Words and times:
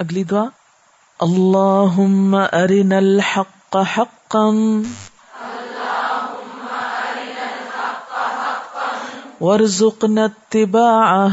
اگلی 0.00 0.22
دعا، 0.24 0.44
اللہم 1.20 2.34
ارنا 2.52 2.96
الحق 2.96 3.76
حقا، 3.76 4.44
وارزقنا 9.40 10.24
اتباعه، 10.24 11.28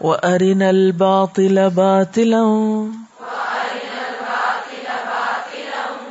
وارنا 0.00 0.68
الباطل 0.68 1.68
باطلا، 1.74 2.42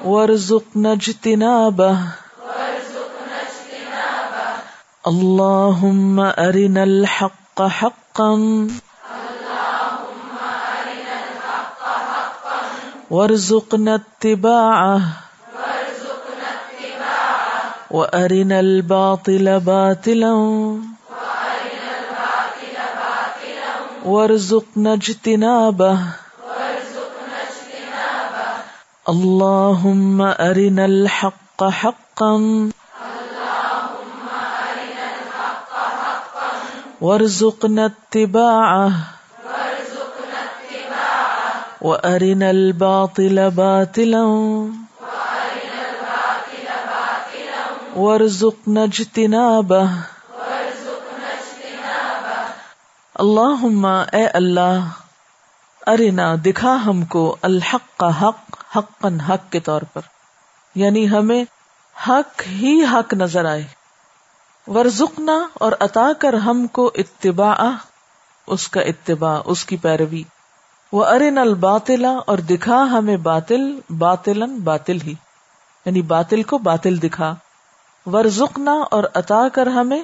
وارزقنا 0.06 0.92
اجتنابه. 0.92 1.96
اللهم 5.06 6.20
ارنا 6.20 6.84
الحق 6.84 7.62
حقا 7.62 8.32
وارزقنا 13.12 13.94
اتباعه. 13.96 15.02
وارنا 17.92 18.60
الباطل 18.60 19.60
باطلا. 19.60 20.34
وارزقنا 24.06 24.94
اجتنابه. 24.94 26.00
اللهم 29.10 30.22
ارنا 30.22 30.86
الحق 30.86 31.64
حقا. 31.64 32.36
وارزقنا 37.02 37.86
اتباعه. 37.86 39.17
وارنا 41.82 42.48
الباطل 42.50 43.50
باطلا 43.56 44.24
وارزقنا 48.00 48.82
اجتنابه 48.82 49.96
اللہم 53.16 53.86
اے 53.86 54.28
اللہ، 54.28 54.80
ارنا، 55.88 56.36
دکھا 56.46 56.78
ہم 56.86 57.06
کو 57.06 57.38
الحق 57.42 58.00
کا 58.00 58.22
حق، 58.22 58.78
حقا 58.78 59.34
حق 59.34 59.52
کے 59.52 59.60
طور 59.60 59.82
پر۔ 59.94 60.02
یعنی 60.76 61.10
ہمیں 61.10 61.44
حق 62.08 62.48
ہی 62.48 62.86
حق 62.92 63.14
نظر 63.14 63.46
آئے۔ 63.46 63.64
ورژنا 64.68 65.48
اور 65.54 65.72
عطا 65.80 66.12
کر 66.20 66.34
ہم 66.34 66.68
کو 66.68 66.92
اتباع 66.96 67.70
اس 68.48 68.68
کا 68.68 68.82
اتباع، 68.82 69.42
اس 69.46 69.66
کی 69.66 69.78
پیروی۔ 69.78 70.24
وہ 70.92 71.06
ارن 71.06 71.38
الباطلا 71.38 72.20
اور 72.28 72.38
دکھا 72.38 72.82
ہمیں 72.84 73.18
باطل 73.18 73.80
باطل 73.90 74.60
باطل 74.60 75.02
ہی۔ 75.02 75.14
یعنی 75.86 76.02
باطل 76.02 76.44
کو 76.44 76.58
باطل 76.58 77.02
دکھا۔ 77.02 77.36
ورژنا 78.06 78.72
اور 78.72 79.04
عطا 79.14 79.50
کر 79.54 79.68
ہمیں 79.68 80.04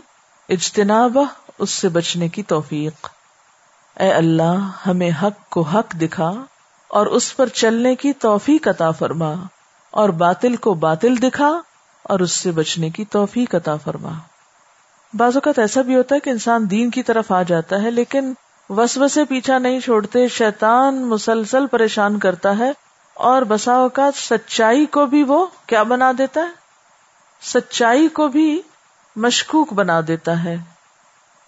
اجتناب 0.49 1.17
اس 1.57 1.69
سے 1.69 1.89
بچنے 1.89 2.27
کی 2.27 2.43
توفیق۔ 2.43 3.07
اے 3.99 4.11
اللہ، 4.11 4.71
ہمیں 4.87 5.11
حق 5.23 5.49
کو 5.49 5.61
حق 5.61 5.93
دکھا 6.01 6.31
اور 6.87 7.05
اس 7.05 7.37
پر 7.37 7.47
چلنے 7.47 7.95
کی 7.95 8.13
توفیق 8.13 8.67
عطا 8.67 8.91
فرما۔ 8.91 9.33
اور 9.91 10.09
باطل 10.09 10.55
کو 10.55 10.73
باطل 10.73 11.21
دکھا 11.23 11.61
اور 12.03 12.19
اس 12.19 12.31
سے 12.31 12.51
بچنے 12.51 12.89
کی 12.89 13.05
توفیق 13.05 13.55
عطا 13.55 13.75
فرما۔ 13.75 14.09
بعض 15.13 15.35
اوقات 15.35 15.59
ایسا 15.59 15.81
بھی 15.81 15.95
ہوتا 15.95 16.15
ہے 16.15 16.19
کہ 16.19 16.29
انسان 16.29 16.71
دین 16.71 16.89
کی 16.89 17.03
طرف 17.03 17.31
آ 17.31 17.41
جاتا 17.41 17.81
ہے، 17.83 17.91
لیکن 17.91 18.33
وسو 18.69 19.07
سے 19.07 19.25
پیچھا 19.25 19.57
نہیں 19.57 19.79
چھوڑتے، 19.79 20.27
شیطان 20.27 21.05
مسلسل 21.05 21.67
پریشان 21.67 22.19
کرتا 22.19 22.57
ہے 22.57 22.71
اور 23.13 23.41
بسا 23.41 23.73
اوقات 23.73 24.17
سچائی 24.17 24.85
کو 24.85 25.05
بھی 25.05 25.23
وہ 25.23 25.47
کیا 25.65 25.83
بنا 25.83 26.11
دیتا 26.17 26.41
ہے؟ 26.41 26.49
سچائی 27.41 28.07
کو 28.07 28.27
بھی 28.27 28.61
مشکوک 29.15 29.73
بنا 29.73 30.01
دیتا 30.07 30.43
ہے۔ 30.43 30.57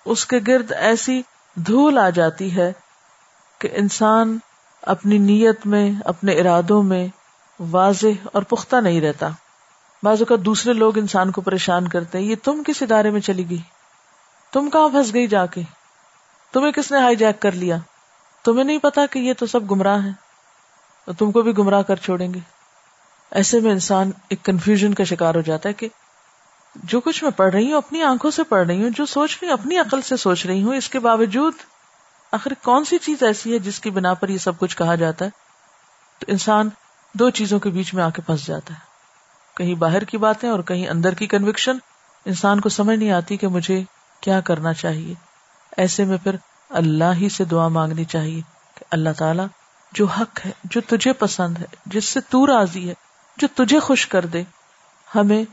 اس 0.05 0.25
کے 0.25 0.39
گرد 0.47 0.71
ایسی 0.71 1.21
دھول 1.55 1.97
آ 1.97 2.09
جاتی 2.09 2.55
ہے 2.55 2.73
کہ 3.59 3.69
انسان 3.71 4.37
اپنی 4.81 5.17
نیت 5.17 5.67
میں، 5.67 5.91
اپنے 6.05 6.31
ارادوں 6.33 6.83
میں 6.83 7.07
واضح 7.59 8.27
اور 8.33 8.41
پختہ 8.41 8.75
نہیں 8.75 9.01
رہتا۔ 9.01 9.29
بعض 10.03 10.21
اوقات 10.21 10.39
دوسرے 10.39 10.73
لوگ 10.73 10.97
انسان 10.97 11.31
کو 11.31 11.41
پریشان 11.41 11.87
کرتے 11.87 12.17
ہیں، 12.17 12.25
یہ 12.25 12.35
تم 12.43 12.63
کس 12.67 12.81
ادارے 12.81 13.09
میں 13.09 13.21
چلی 13.21 13.49
گئی؟ 13.49 13.61
تم 14.51 14.69
کہاں 14.69 14.89
پھنس 14.89 15.13
گئی 15.13 15.27
جا 15.27 15.45
کے؟ 15.45 15.61
تمہیں 16.51 16.71
کس 16.71 16.91
نے 16.91 16.97
ہائی 16.97 17.15
جیک 17.15 17.41
کر 17.41 17.51
لیا؟ 17.51 17.77
تمہیں 18.43 18.63
نہیں 18.63 18.77
پتا 18.77 19.05
کہ 19.05 19.19
یہ 19.19 19.33
تو 19.33 19.45
سب 19.45 19.71
گمراہ 19.71 20.03
ہیں۔ 20.03 20.13
اور 21.05 21.15
تم 21.15 21.31
کو 21.31 21.41
بھی 21.41 21.57
گمراہ 21.57 21.81
کر 21.81 21.95
چھوڑیں 21.95 22.33
گے۔ 22.33 22.39
ایسے 23.31 23.59
میں 23.59 23.71
انسان 23.71 24.11
ایک 24.29 24.43
کنفیوژن 24.43 24.93
کا 24.93 25.03
شکار 25.03 25.35
ہو 25.35 25.41
جاتا 25.41 25.69
ہے 25.69 25.73
کہ 25.73 25.87
جو 26.75 27.01
کچھ 27.01 27.23
میں 27.23 27.31
پڑھ 27.31 27.53
رہی 27.53 27.71
ہوں، 27.71 27.77
اپنی 27.77 28.03
آنکھوں 28.03 28.31
سے 28.31 28.43
پڑھ 28.43 28.67
رہی 28.67 28.83
ہوں، 28.83 28.89
جو 28.89 29.05
سوچ 29.05 29.37
رہی 29.41 29.47
ہوں، 29.47 29.53
اپنی 29.53 29.77
عقل 29.77 30.01
سے 30.01 30.17
سوچ 30.17 30.45
رہی 30.45 30.63
ہوں، 30.63 30.75
اس 30.75 30.89
کے 30.89 30.99
باوجود 30.99 31.53
آخر 32.31 32.53
کون 32.63 32.85
سی 32.85 32.97
چیز 32.97 33.23
ایسی 33.23 33.53
ہے 33.53 33.59
جس 33.59 33.79
کی 33.79 33.89
بنا 33.89 34.13
پر 34.13 34.29
یہ 34.29 34.37
سب 34.37 34.59
کچھ 34.59 34.77
کہا 34.77 34.95
جاتا 34.95 35.25
ہے؟ 35.25 35.29
تو 36.19 36.25
انسان 36.27 36.69
دو 37.13 37.29
چیزوں 37.29 37.59
کے 37.59 37.69
بیچ 37.69 37.93
میں 37.93 38.03
آ 38.03 38.09
کے 38.09 38.21
پھنس 38.21 38.45
جاتا 38.45 38.73
ہے۔ 38.73 38.79
کہیں 39.57 39.75
باہر 39.75 40.03
کی 40.03 40.17
باتیں 40.17 40.49
اور 40.49 40.59
کہیں 40.59 40.87
اندر 40.87 41.13
کی 41.13 41.27
کنوکشن 41.27 41.77
انسان 42.25 42.59
کو 42.59 42.69
سمجھ 42.69 42.99
نہیں 42.99 43.11
آتی 43.11 43.37
کہ 43.37 43.47
مجھے 43.47 43.83
کیا 44.21 44.41
کرنا 44.41 44.73
چاہیے۔ 44.73 45.13
ایسے 45.77 46.05
میں 46.05 46.17
پھر 46.23 46.35
اللہ 46.69 47.13
ہی 47.13 47.29
سے 47.29 47.43
دعا 47.43 47.67
مانگنی 47.67 48.03
چاہیے 48.03 48.41
کہ 48.75 48.85
اللہ 48.91 49.09
تعالی 49.17 49.43
جو 49.91 50.05
حق 50.05 50.45
ہے، 50.45 50.51
جو 50.63 50.81
تجھے 50.81 51.13
پسند 51.13 51.57
ہے، 51.57 51.65
جس 51.85 52.05
سے 52.05 52.19
تو 52.29 52.47
راضی 52.47 52.89
ہے، 52.89 52.93
جو 53.37 53.47
تجھے 53.55 53.79
خوش 53.79 54.07
کر 54.07 54.25
دے، 54.25 54.43
ہمیں 55.15 55.43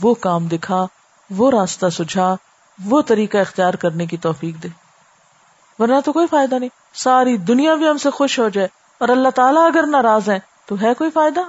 وہ 0.00 0.14
کام 0.14 0.46
دکھا، 0.46 0.86
وہ 1.30 1.50
راستہ 1.50 1.86
سجھا، 1.88 2.36
وہ 2.84 3.02
طریقہ 3.02 3.38
اختیار 3.38 3.74
کرنے 3.74 4.06
کی 4.06 4.16
توفیق 4.16 4.62
دے۔ 4.62 4.68
ورنہ 5.78 6.00
تو 6.04 6.12
کوئی 6.12 6.26
فائدہ 6.26 6.54
نہیں۔ 6.54 6.70
ساری 6.94 7.36
دنیا 7.36 7.74
بھی 7.74 7.88
ہم 7.88 7.98
سے 7.98 8.10
خوش 8.10 8.38
ہو 8.38 8.48
جائے 8.48 8.68
اور 8.98 9.08
اللہ 9.08 9.28
تعالیٰ 9.28 9.66
اگر 9.66 9.84
ناراض 9.86 10.28
ہے 10.28 10.38
تو 10.66 10.76
ہے 10.82 10.94
کوئی 10.94 11.10
فائدہ؟ 11.10 11.40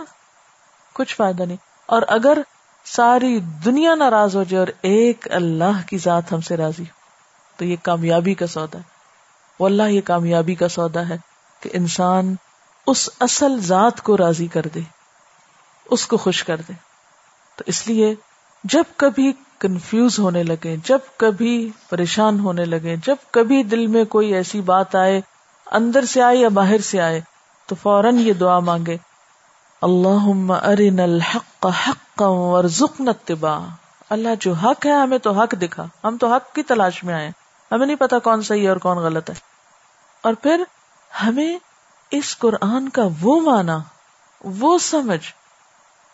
کچھ 0.94 1.16
فائدہ 1.16 1.44
نہیں۔ 1.44 1.58
اور 1.86 2.02
اگر 2.08 2.38
ساری 2.86 3.40
دنیا 3.40 3.96
ناراض 3.96 4.36
ہو 4.36 4.44
جائے 4.44 4.60
اور 4.60 4.74
ایک 4.82 5.28
اللہ 5.32 5.88
کی 5.88 5.98
ذات 5.98 6.32
ہم 6.32 6.42
سے 6.42 6.58
راضی 6.58 6.84
ہو۔ 6.84 7.07
تو 7.58 7.66
یہ 7.66 7.76
کامیابی 7.84 8.34
کا 8.34 8.48
سودا 8.48 8.78
ہے۔ 8.78 8.84
وہ 9.60 9.66
اللہ 9.66 9.84
یہ 9.84 10.02
کامیابی 10.02 10.56
کا 10.56 10.68
سودا 10.68 11.10
ہے 11.10 11.18
کہ 11.60 11.70
انسان 11.74 12.36
اس 12.88 13.10
اصل 13.20 13.60
ذات 13.60 14.02
کو 14.02 14.18
راضی 14.18 14.48
کر 14.48 14.62
دے، 14.76 14.80
اس 15.86 16.06
کو 16.06 16.18
خوش 16.18 16.44
کر 16.44 16.62
دے۔ 16.68 16.74
تو 17.56 17.64
اس 17.68 17.88
لیے 17.88 18.16
جب 18.64 18.84
کبھی 18.98 19.34
کنفیوز 19.60 20.20
ہونے 20.20 20.44
لگے، 20.44 20.76
جب 20.86 21.00
کبھی 21.18 21.72
پریشان 21.90 22.40
ہونے 22.40 22.66
لگے، 22.66 22.96
جب 23.06 23.16
کبھی 23.32 23.64
دل 23.64 23.88
میں 23.88 24.06
کوئی 24.06 24.34
ایسی 24.34 24.62
بات 24.62 24.96
آئے، 24.96 25.22
اندر 25.72 26.06
سے 26.06 26.22
آئے 26.22 26.38
یا 26.38 26.50
باہر 26.50 26.78
سے 26.78 27.02
آئے، 27.02 27.22
تو 27.66 27.76
فوراً 27.76 28.20
یہ 28.20 28.34
دعا 28.34 28.60
مانگے 28.60 28.98
اللہ 29.82 30.52
ارن 30.52 31.00
الحق 31.00 31.68
حق 31.88 32.22
ورزقنا 32.22 33.12
اتباع 33.12 33.60
اللہ 34.10 34.30
جو 34.40 34.54
حق 34.54 34.86
ہے، 34.86 34.92
ہمیں 34.92 35.18
تو 35.18 35.32
حق 35.32 35.56
دکھا، 35.62 35.88
ہم 36.04 36.18
تو 36.18 36.34
حق 36.34 36.56
کی 36.56 36.64
تلاش 36.64 37.04
میں 37.04 37.14
آئے۔ 37.14 37.32
ہمیں 37.72 37.86
نہیں 37.86 37.98
پتا 37.98 38.20
کون 38.20 38.42
صحیح 38.42 38.64
ہے 38.64 38.70
اور 38.70 38.78
کون 38.78 38.98
غلط 38.98 39.30
ہے۔ 39.30 39.36
اور 40.22 40.34
پھر 40.34 40.64
ہمیں 41.24 41.58
اس 42.12 42.38
قرآن 42.38 42.90
کا 42.90 43.04
وہ 43.22 43.42
معنی، 43.42 43.78
وہ 44.44 44.78
سمجھ، 44.78 45.34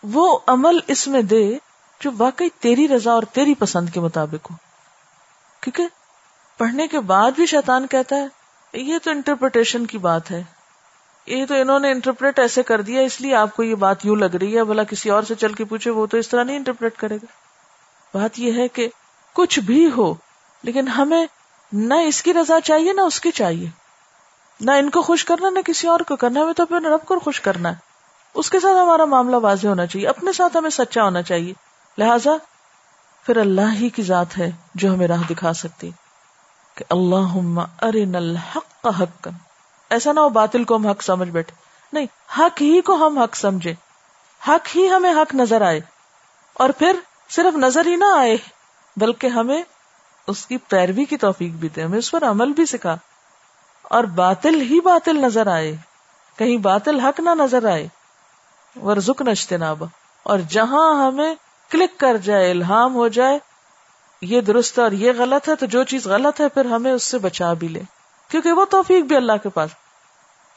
وہ 0.02 0.38
عمل 0.46 0.78
اس 0.86 1.08
میں 1.08 1.22
دے 1.22 1.58
جو 2.00 2.10
واقعی 2.18 2.48
تیری 2.58 2.88
رضا 2.88 3.12
اور 3.12 3.22
تیری 3.32 3.54
پسند 3.54 3.88
کے 3.90 4.00
مطابق 4.00 4.50
ہو۔ 4.50 4.56
کیونکہ 5.60 5.86
پڑھنے 6.58 6.88
کے 6.88 7.00
بعد 7.00 7.30
بھی 7.30 7.46
شیطان 7.46 7.86
کہتا 7.86 8.16
ہے، 8.16 8.26
یہ 8.72 8.98
تو 9.02 9.10
انٹرپریٹیشن 9.10 9.86
کی 9.86 9.98
بات 9.98 10.30
ہے۔ 10.30 10.42
یہ 11.26 11.46
تو 11.46 11.54
انہوں 11.54 11.78
نے 11.78 11.90
انٹرپریٹ 11.90 12.38
ایسے 12.38 12.62
کر 12.62 12.80
دیا، 12.80 13.00
اس 13.00 13.20
لیے 13.20 13.34
آپ 13.34 13.56
کو 13.56 13.62
یہ 13.62 13.74
بات 13.74 14.06
یوں 14.06 14.16
لگ 14.16 14.36
رہی 14.40 14.56
ہے 14.56 14.64
بولا 14.64 14.84
کسی 14.84 15.10
اور 15.10 15.22
سے 15.22 15.34
چل 15.34 15.52
کے 15.52 15.64
پوچھے، 15.64 15.90
وہ 15.90 16.06
تو 16.06 16.16
اس 16.16 16.28
طرح 16.28 16.44
نہیں 16.44 16.56
انٹرپریٹ 16.56 16.96
کرے 16.96 17.16
گا۔ 17.16 17.26
بات 18.18 18.38
یہ 18.38 18.52
ہے 18.52 18.68
کہ 18.68 18.88
کچھ 19.32 19.60
بھی 19.60 19.90
ہو، 19.96 20.14
لیکن 20.62 20.88
ہمیں 20.88 21.26
نہ 21.76 21.94
اس 21.94 22.22
کی 22.22 22.34
رضا 22.34 22.60
چاہیے، 22.60 22.92
نہ 22.92 23.00
اس 23.00 23.20
کی 23.20 23.30
چاہیے۔ 23.30 23.68
نہ 24.60 24.70
ان 24.70 24.90
کو 24.90 25.02
خوش 25.02 25.24
کرنا، 25.24 25.50
نہ 25.50 25.58
کسی 25.66 25.88
اور 25.88 26.00
کو 26.00 26.16
کرنا۔ 26.16 26.40
ہمیں 26.40 26.52
تو 26.52 26.62
اپنے 26.62 26.88
رب 26.88 27.06
کو 27.06 27.18
خوش 27.18 27.40
کرنا 27.40 27.68
ہے۔ 27.68 27.74
اس 28.34 28.50
کے 28.50 28.60
ساتھ 28.60 28.82
ہمارا 28.82 29.04
معاملہ 29.04 29.36
واضح 29.36 29.68
ہونا 29.68 29.86
چاہیے۔ 29.86 30.08
اپنے 30.08 30.32
ساتھ 30.32 30.56
ہمیں 30.56 30.70
سچا 30.70 31.04
ہونا 31.04 31.22
چاہیے۔ 31.22 31.52
لہذا 31.98 32.30
پھر 33.26 33.36
اللہ 33.36 33.74
ہی 33.74 33.88
کی 33.88 34.02
ذات 34.02 34.38
ہے 34.38 34.50
جو 34.74 34.94
ہمیں 34.94 35.08
راہ 35.08 35.22
دکھا 35.30 35.52
سکتی۔ 35.52 35.90
کہ 36.74 36.84
اللہ 36.90 37.58
ارن 37.82 38.14
الحق 38.14 38.86
حق 39.00 39.28
ایسا 39.90 40.12
نہ 40.12 40.20
ہو 40.20 40.28
باطل 40.28 40.64
کو 40.64 40.76
ہم 40.76 40.86
حق 40.86 41.02
سمجھ 41.02 41.28
بیٹھے۔ 41.28 41.56
نہیں، 41.92 42.06
حق 42.38 42.62
ہی 42.62 42.80
کو 42.80 43.06
ہم 43.06 43.18
حق 43.18 43.36
سمجھے۔ 43.36 43.74
حق 44.48 44.76
ہی 44.76 44.88
ہمیں 44.88 45.12
حق 45.12 45.34
نظر 45.34 45.60
آئے۔ 45.62 45.80
اور 46.54 46.70
پھر 46.70 46.96
صرف 47.30 47.56
نظر 47.56 47.86
ہی 47.86 47.96
نہ 47.96 48.04
آئے، 48.16 48.36
بلکہ 48.96 49.26
ہمیں 49.26 49.62
اس 50.26 50.46
کی 50.46 50.56
پیروی 50.56 51.04
کی 51.04 51.16
توفیق 51.16 51.52
بھی 51.52 51.68
دے۔ 51.68 51.82
ہمیں 51.82 51.98
اس 51.98 52.10
پر 52.10 52.24
عمل 52.24 52.52
بھی 52.52 52.66
سکھا۔ 52.66 52.96
اور 53.82 54.04
باطل 54.04 54.60
ہی 54.60 54.80
باطل 54.80 55.16
نظر 55.16 55.46
آئے۔ 55.46 55.76
کہیں 56.36 56.56
باطل 56.56 57.00
حق 57.00 57.20
نہ 57.20 57.30
نظر 57.30 57.70
آئے۔ 57.70 57.88
ورژ 58.82 59.10
نجتناب 59.20 59.84
اور 60.22 60.38
جہاں 60.48 61.06
ہمیں 61.06 61.34
کلک 61.70 62.00
کر 62.00 62.16
جائے، 62.16 62.50
الہام 62.50 62.94
ہو 62.94 63.08
جائے، 63.08 63.38
یہ 64.20 64.40
درست 64.40 64.78
اور 64.78 64.92
یہ 64.92 65.12
غلط 65.18 65.48
ہے، 65.48 65.56
تو 65.56 65.66
جو 65.66 65.84
چیز 65.84 66.06
غلط 66.06 66.40
ہے، 66.40 66.48
پھر 66.48 66.64
ہمیں 66.64 66.92
اس 66.92 67.04
سے 67.04 67.18
بچا 67.18 67.52
بھی 67.52 67.68
لے۔ 67.68 67.82
کیونکہ 68.28 68.52
وہ 68.52 68.64
توفیق 68.64 69.04
بھی 69.04 69.16
اللہ 69.16 69.32
کے 69.42 69.48
پاس۔ 69.48 69.70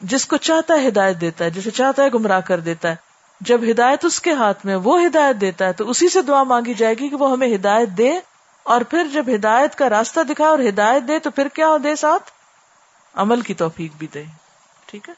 جس 0.00 0.26
کو 0.26 0.36
چاہتا 0.36 0.74
ہے 0.74 0.88
ہدایت 0.88 1.20
دیتا 1.20 1.44
ہے، 1.44 1.50
جسے 1.50 1.70
چاہتا 1.70 2.02
ہے 2.02 2.08
گمراہ 2.14 2.40
کر 2.40 2.60
دیتا 2.60 2.88
ہے۔ 2.88 2.96
جب 3.40 3.60
ہدایت 3.70 4.04
اس 4.04 4.20
کے 4.20 4.32
ہاتھ 4.32 4.66
میں، 4.66 4.76
وہ 4.76 5.00
ہدایت 5.06 5.40
دیتا 5.40 5.64
ہے، 5.64 5.72
تو 5.72 5.90
اسی 5.90 6.08
سے 6.08 6.22
دعا 6.22 6.42
مانگی 6.42 6.74
جائے 6.74 6.94
گی 6.94 7.08
کہ 7.08 7.16
وہ 7.16 7.32
ہمیں 7.32 7.54
ہدایت 7.54 7.88
دے۔ 7.88 8.18
اور 8.68 8.80
پھر 8.80 9.06
جب 9.12 9.24
ہدایت 9.34 9.74
کا 9.74 9.88
راستہ 9.88 10.20
دکھائے 10.20 10.50
اور 10.50 10.58
ہدایت 10.68 11.08
دے 11.08 11.18
تو 11.18 11.30
پھر 11.30 11.48
کیا 11.48 11.68
ہو 11.68 11.78
دے 11.78 11.96
ساتھ؟ 11.96 12.30
عمل 13.14 13.40
کی 13.40 13.54
توفیق 13.54 13.92
بھی 13.98 14.06
دے۔ 14.06 14.24
ٹھیک 14.86 15.08
ہے؟ 15.08 15.14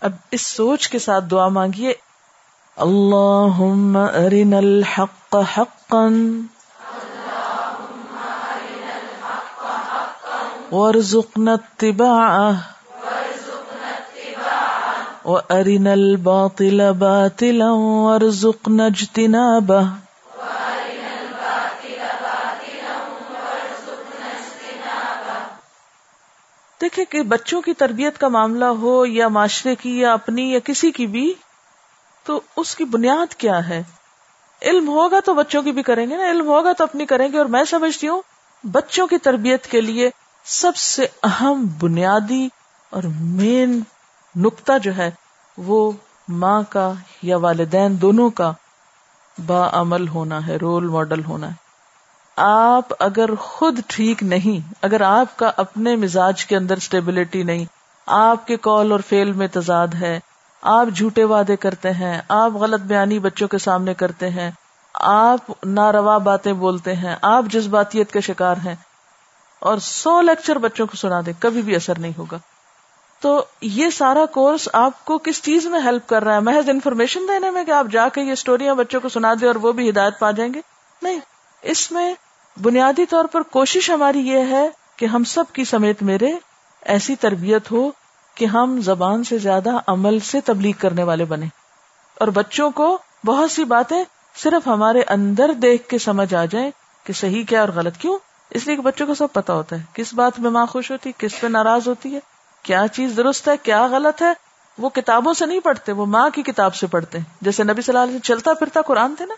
اب 0.00 0.12
اس 0.30 0.42
سوچ 0.42 0.88
کے 0.88 0.98
ساتھ 0.98 1.24
دعا 1.24 1.48
مانگیے۔ 1.48 1.94
اللہ 2.76 3.96
ارنا 4.16 4.56
الحق 4.56 5.36
حقا۔ 5.58 6.08
وارزقنا 10.72 11.52
اتباعه۔ 11.52 12.52
وارنا 15.24 15.92
الباطل 15.92 16.92
باطلا۔ 16.98 17.72
وارزقنا 17.72 18.84
اجتنابه۔ 18.84 20.03
دیکھیں 26.84 27.04
کہ 27.04 27.22
بچوں 27.22 27.62
کی 27.62 27.72
تربیت 27.72 28.18
کا 28.18 28.28
معاملہ 28.28 28.64
ہو 28.64 29.06
یا 29.06 29.28
معاشرے 29.28 29.74
کی 29.74 29.98
یا 29.98 30.12
اپنی 30.12 30.52
یا 30.52 30.58
کسی 30.64 30.90
کی 30.90 31.06
بھی، 31.06 31.34
تو 32.26 32.40
اس 32.56 32.76
کی 32.76 32.84
بنیاد 32.84 33.34
کیا 33.34 33.68
ہے؟ 33.68 33.82
علم 34.62 34.88
ہوگا 34.88 35.20
تو 35.20 35.34
بچوں 35.34 35.62
کی 35.62 35.72
بھی 35.72 35.82
کریں 35.82 36.10
گے 36.10 36.16
نا، 36.16 36.30
علم 36.30 36.46
ہوگا 36.46 36.72
تو 36.72 36.84
اپنی 36.84 37.06
کریں 37.06 37.32
گے، 37.32 37.38
اور 37.38 37.46
میں 37.46 37.64
سمجھتی 37.64 38.08
ہوں 38.08 38.22
بچوں 38.64 39.06
کی 39.06 39.18
تربیت 39.18 39.66
کے 39.66 39.80
لیے 39.80 40.10
سب 40.44 40.76
سے 40.76 41.06
اہم 41.22 41.66
بنیادی 41.80 42.48
اور 42.90 43.02
مین 43.20 43.80
نقطہ 44.36 44.78
جو 44.82 44.96
ہے 44.96 45.10
وہ 45.58 45.92
ماں 46.28 46.62
کا 46.68 46.92
یا 47.22 47.36
والدین 47.36 48.00
دونوں 48.00 48.30
کا 48.30 48.52
با 49.38 49.68
عمل 49.72 50.08
ہونا 50.08 50.46
ہے 50.46 50.56
رول 50.56 50.88
ماڈل 50.88 51.24
ہونا 51.24 51.48
ہے۔ 51.48 51.63
آپ 52.36 52.84
اگر 52.98 53.34
خود 53.34 53.80
ٹھیک 53.86 54.22
نہیں، 54.22 54.72
اگر 54.82 55.00
آپ 55.00 55.36
کا 55.36 55.50
اپنے 55.56 55.96
مزاج 55.96 56.46
کے 56.46 56.56
اندر 56.56 56.76
اسٹیبلٹی 56.76 57.42
نہیں، 57.42 57.64
آپ 58.06 58.46
کے 58.46 58.56
کال 58.56 58.92
اور 58.92 59.00
فیل 59.00 59.32
میں 59.32 59.46
تضاد 59.52 59.88
ہے، 59.94 60.20
آپ 60.62 60.86
جھوٹے 60.96 61.24
وعدے 61.24 61.56
کرتے 61.56 61.90
ہیں، 61.90 62.20
آپ 62.28 62.52
غلط 62.52 62.80
بیانی 62.80 63.18
بچوں 63.18 63.48
کے 63.48 63.58
سامنے 63.58 63.94
کرتے 63.94 64.30
ہیں، 64.30 64.50
آپ 64.94 65.66
ناروا 65.66 66.18
باتیں 66.18 66.52
بولتے 66.52 66.94
ہیں، 66.96 67.16
آپ 67.22 67.44
جذباتیت 67.50 68.12
کے 68.12 68.20
شکار 68.20 68.56
ہیں، 68.64 68.74
اور 69.58 69.78
سو 69.78 70.20
لیکچر 70.20 70.58
بچوں 70.58 70.86
کو 70.86 70.96
سنا 70.96 71.20
دیں 71.26 71.32
کبھی 71.38 71.62
بھی 71.62 71.76
اثر 71.76 71.98
نہیں 71.98 72.12
ہوگا۔ 72.18 72.38
تو 73.20 73.44
یہ 73.60 73.90
سارا 73.90 74.26
کورس 74.26 74.68
آپ 74.72 75.04
کو 75.04 75.18
کس 75.18 75.42
چیز 75.42 75.66
میں 75.66 75.80
ہیلپ 75.80 76.08
کر 76.08 76.24
رہا 76.24 76.34
ہے؟ 76.34 76.40
محض 76.40 76.68
انفارمیشن 76.68 77.20
دینے 77.28 77.50
میں 77.50 77.64
کہ 77.64 77.70
آپ 77.70 77.86
جا 77.92 78.08
کے 78.08 78.20
یہ 78.20 78.32
اسٹوریاں 78.32 78.74
بچوں 78.74 79.00
کو 79.00 79.08
سنا 79.08 79.34
دیں 79.34 79.46
اور 79.46 79.56
وہ 79.56 79.72
بھی 79.72 79.90
ہدایت 79.90 80.18
پا 80.18 80.30
جائیں 80.30 80.54
گے؟ 80.54 80.60
نہیں۔ 81.02 81.20
اس 81.62 81.92
میں 81.92 82.14
بنیادی 82.62 83.06
طور 83.06 83.24
پر 83.24 83.42
کوشش 83.42 83.90
ہماری 83.90 84.20
یہ 84.20 84.38
ہے 84.38 84.68
کہ 84.96 85.06
ہم 85.06 85.24
سب 85.24 85.44
کی 85.52 85.64
سمیت 85.64 86.02
میرے 86.02 86.32
ایسی 86.82 87.16
تربیت 87.16 87.72
ہو 87.72 87.90
کہ 88.34 88.44
ہم 88.44 88.80
زبان 88.80 89.24
سے 89.24 89.38
زیادہ 89.38 89.70
عمل 89.86 90.18
سے 90.18 90.40
تبلیغ 90.40 90.74
کرنے 90.78 91.02
والے 91.02 91.24
بنے 91.24 91.46
اور 92.14 92.28
بچوں 92.28 92.70
کو 92.70 92.98
بہت 93.26 93.50
سی 93.50 93.64
باتیں 93.64 94.04
صرف 94.36 94.66
ہمارے 94.66 95.02
اندر 95.08 95.52
دیکھ 95.52 95.88
کے 95.88 95.98
سمجھ 95.98 96.34
آ 96.34 96.44
جائیں 96.44 96.70
کہ 97.04 97.12
صحیح 97.12 97.44
کیا 97.44 97.60
اور 97.60 97.68
غلط 97.68 97.96
کیوں۔ 97.96 98.18
اس 98.50 98.66
لیے 98.66 98.76
کہ 98.76 98.82
بچوں 98.82 99.06
کو 99.06 99.14
سب 99.14 99.32
پتا 99.32 99.52
ہوتا 99.52 99.76
ہے 99.76 99.82
کس 99.92 100.14
بات 100.14 100.40
میں 100.40 100.50
ماں 100.50 100.66
خوش 100.66 100.90
ہوتی 100.90 101.12
کس 101.18 101.40
پہ 101.40 101.46
ناراض 101.46 101.88
ہوتی 101.88 102.14
ہے، 102.14 102.20
کیا 102.62 102.86
چیز 102.92 103.16
درست 103.16 103.48
ہے، 103.48 103.56
کیا 103.62 103.86
غلط 103.86 104.22
ہے۔ 104.22 104.32
وہ 104.78 104.88
کتابوں 104.88 105.34
سے 105.34 105.46
نہیں 105.46 105.60
پڑھتے، 105.60 105.92
وہ 105.92 106.06
ماں 106.06 106.30
کی 106.30 106.42
کتاب 106.42 106.74
سے 106.74 106.86
پڑھتے 106.86 107.18
ہیں۔ 107.18 107.24
جیسے 107.40 107.64
نبی 107.64 107.82
صلی 107.82 107.92
اللہ 107.92 108.02
علیہ 108.02 108.16
وسلم 108.16 108.34
چلتا 108.34 108.54
پھرتا 108.54 108.82
قرآن 108.82 109.14
تھے 109.14 109.26
نا 109.26 109.34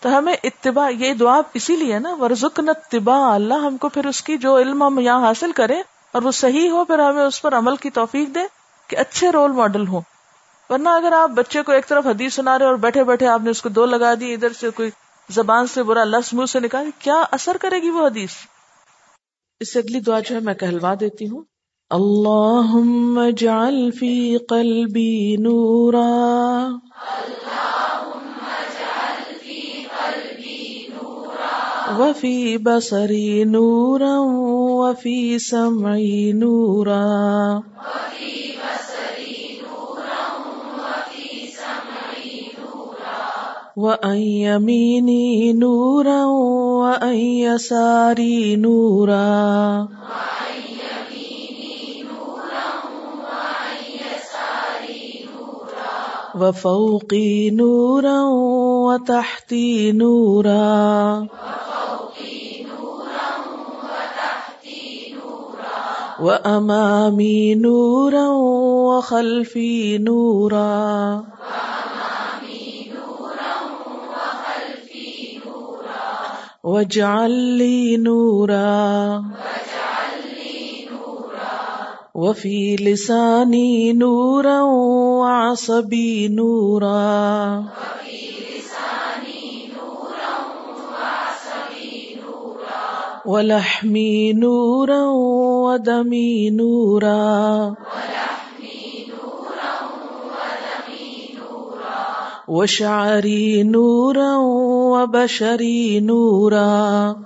تو 0.00 0.18
ہمیں 0.18 0.36
اتباع، 0.44 0.90
یہ 0.90 1.14
دعا 1.14 1.40
اسی 1.54 1.76
لیے 1.76 1.98
نا 1.98 2.14
ورژ 2.20 2.44
اتباع، 2.44 3.34
اللہ 3.34 3.54
ہم 3.54 3.76
کو 3.76 3.88
پھر 3.88 4.06
اس 4.06 4.22
کی 4.22 4.36
جو 4.36 4.58
علم 4.58 4.82
ہم 4.82 4.98
یہاں 4.98 5.20
حاصل 5.20 5.52
کریں 5.52 5.82
اور 6.12 6.22
وہ 6.22 6.30
صحیح 6.30 6.70
ہو، 6.70 6.84
پھر 6.84 6.98
ہمیں 6.98 7.24
اس 7.24 7.42
پر 7.42 7.54
عمل 7.54 7.76
کی 7.76 7.90
توفیق 7.90 8.34
دے 8.34 8.40
کہ 8.88 8.96
اچھے 8.96 9.32
رول 9.32 9.52
ماڈل 9.52 9.88
ہو 9.88 10.00
ورنہ 10.70 10.88
اگر 10.88 11.12
آپ 11.12 11.30
بچے 11.30 11.62
کو 11.62 11.72
ایک 11.72 11.88
طرف 11.88 12.06
حدیث 12.06 12.34
سنا 12.34 12.58
رہے 12.58 12.66
اور 12.66 12.74
بیٹھے 12.74 13.04
بیٹھے 13.04 13.26
آپ 13.26 13.42
نے 13.42 13.50
اس 13.50 13.62
کو 13.62 13.68
دو 13.68 13.86
لگا 13.86 14.14
دی، 14.20 14.34
ادھر 14.34 14.48
سے 14.60 14.70
کوئی 14.70 14.90
زبان 15.30 15.66
سے 15.66 15.82
برا 15.82 16.04
لفظ 16.04 16.34
منہ 16.34 16.46
سے 16.46 16.60
نکال 16.60 16.90
کیا 16.98 17.24
اثر 17.30 17.56
کرے 17.60 17.82
گی 17.82 17.90
وہ 17.90 18.06
حدیث؟ 18.06 18.30
اس 19.60 19.72
سے 19.72 19.78
اگلی 19.78 20.00
دعا 20.00 20.20
جو 20.20 20.34
ہے 20.34 20.40
میں 20.40 20.54
کہلوا 20.54 20.94
دیتی 21.00 21.28
ہوں۔ 21.28 21.42
اللہ 21.90 22.76
فی 23.98 24.38
قلبی 24.38 25.36
نورا۔ 25.36 26.68
وفی 31.96 32.58
بصری 32.58 33.44
نورا 33.44 34.20
وفی 34.80 35.38
سمعی 35.38 36.32
نورا. 36.32 37.60
وأن 43.76 44.16
يميني 44.16 45.52
نورا 45.52 46.24
وأن 46.24 47.16
يساري 47.16 48.56
نورا. 48.56 49.86
وفوقي 56.34 57.50
نورا 57.50 58.22
وتحتي 58.86 59.92
نورا. 59.92 61.57
وأمامي 66.20 67.54
نورا 67.54 68.28
وخلفي 68.88 69.98
نورا 69.98 71.24
واجعل 76.64 77.30
لي 77.30 77.96
نورا 77.96 79.22
وفي 82.14 82.76
لساني 82.76 83.92
نورا 83.92 84.62
وعصبي 85.22 86.28
نورا 86.28 87.64
ولحمي 93.28 94.32
نورا 94.32 95.04
ودمي 95.68 96.50
نورا. 96.50 97.74
وشعري 102.48 103.62
نورا 103.62 104.36
وبشري 104.92 106.00
نورا. 106.00 107.16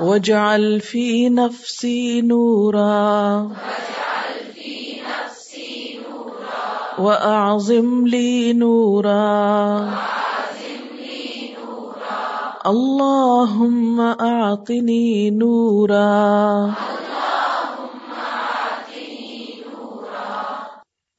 واجعل 0.00 0.80
في 0.80 1.28
نفسي 1.28 2.22
نورا. 2.22 3.48
وأعظم 6.98 8.06
لي 8.06 8.52
نورا. 8.52 10.17
اللهم 12.68 14.00
أعطني 14.00 15.30
نورا 15.30 16.74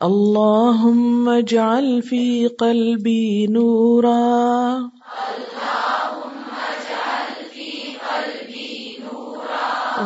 اللهم 0.07 1.29
اجعل 1.29 2.01
في 2.01 2.47
قلبي 2.47 3.47
نورا 3.47 4.91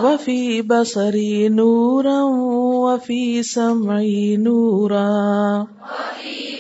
وفي 0.04 0.62
بصري 0.62 1.50
نورا 1.50 2.20
وفي 2.86 3.44
سمعي 3.44 4.38
نورا 4.38 5.08
وأن 5.60 6.53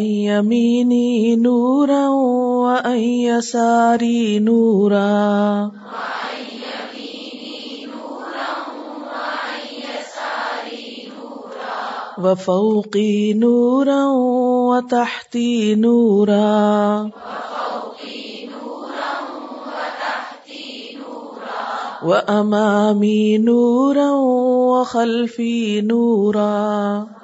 يميني 0.00 1.36
نورا 1.36 2.08
وأن 2.08 2.98
يساري 2.98 4.38
نورا 4.38 5.70
وفوقي 12.18 13.32
نورا 13.32 14.06
وتحتي 14.70 15.74
نورا 15.74 17.10
وأمامي 22.02 23.38
نورا 23.38 24.10
وخلفي 24.10 25.80
نورا 25.80 27.21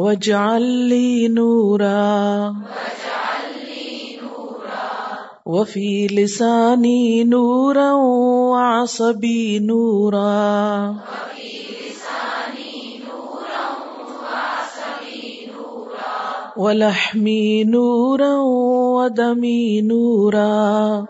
واجعل 0.00 0.92
نورا. 1.30 2.52
وفي 5.46 6.06
لساني 6.06 7.24
نورا 7.24 7.92
وعصبي 7.92 9.58
نورا. 9.58 10.94
ولحمي 16.56 17.64
نورا 17.64 18.32
ودمي 18.96 19.80
نورا. 19.80 21.04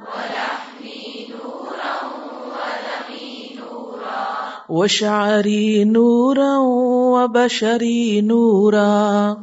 وشعري 4.70 5.84
نورا 5.84 6.58
وبشري 7.12 8.20
نورا 8.20 9.36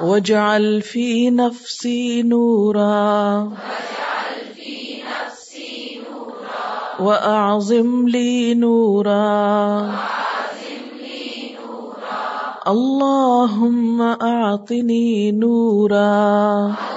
واجعل 0.00 0.82
في 0.82 1.30
نفسي 1.30 2.22
نورا 2.22 3.52
وأعظم 7.00 8.08
لي 8.08 8.54
نورا 8.54 9.90
اللهم 12.68 14.00
أعطني 14.02 15.32
نورا 15.32 16.89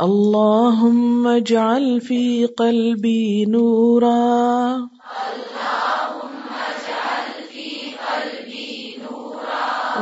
اللهم 0.00 1.26
اجعل 1.26 2.00
في 2.00 2.46
قلبي 2.46 3.44
نورا. 3.44 4.88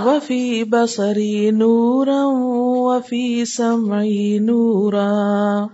وفي 0.07 0.65
بصري 0.65 1.51
نورا 1.51 2.25
وفي 2.87 3.45
سمعي 3.45 4.39
نورا. 4.39 5.69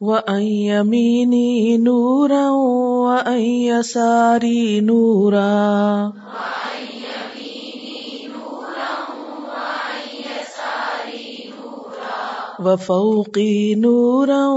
وأن 0.00 0.42
يميني 0.42 1.76
نورا 1.76 2.50
وأن 2.50 3.40
يساري 3.40 4.80
نورا. 4.80 6.12
وفوقي 12.60 13.74
نورا 13.74 14.48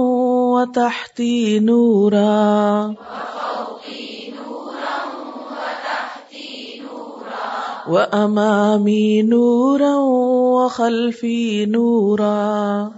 وتحتي 0.56 1.60
نورا. 1.60 2.96
وأمامي 7.90 9.22
نورا 9.22 9.96
وخلفي 10.56 11.66
نورا. 11.66 12.92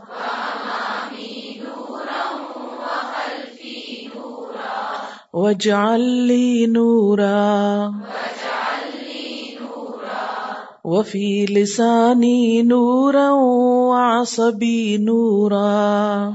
واجعل 5.34 6.02
لي 6.02 6.68
نورا. 6.68 7.92
وفي 10.84 11.46
لساني 11.46 12.62
نورا 12.62 13.32
وعصبي 13.92 14.98
نورا. 14.98 16.32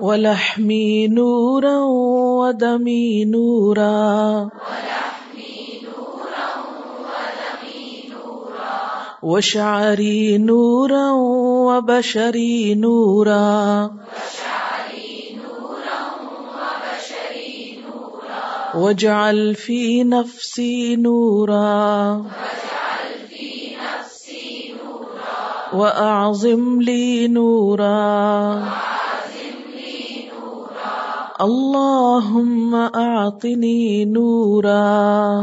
ولحمي 0.00 1.08
نورا 1.08 1.76
ودمي 2.40 3.24
نورا. 3.24 4.48
وشعري 9.22 10.38
نورا 10.38 11.06
وبشري 11.68 12.74
نورا. 12.74 13.46
وشعري 13.84 14.45
واجعل 18.76 19.54
في 19.54 20.02
نفسي 20.02 20.96
نورا. 20.96 22.18
وأعظم 25.72 26.80
لي 26.80 27.26
نورا. 27.26 28.64
اللهم 31.38 32.76
أعطني 32.94 34.04
نورا. 34.04 35.42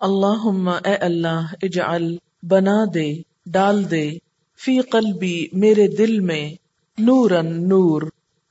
اللہم 0.00 0.68
اے 0.68 0.94
اللہ 0.94 1.54
اجعل، 1.62 2.16
بنا 2.42 2.84
دے، 2.94 3.14
ڈال 3.46 3.90
دے، 3.90 4.10
فی 4.58 4.80
قلبی، 4.80 5.46
میرے 5.52 5.86
دل 5.86 6.20
میں 6.20 6.54
نورن 6.98 7.68
نور. 7.68 8.02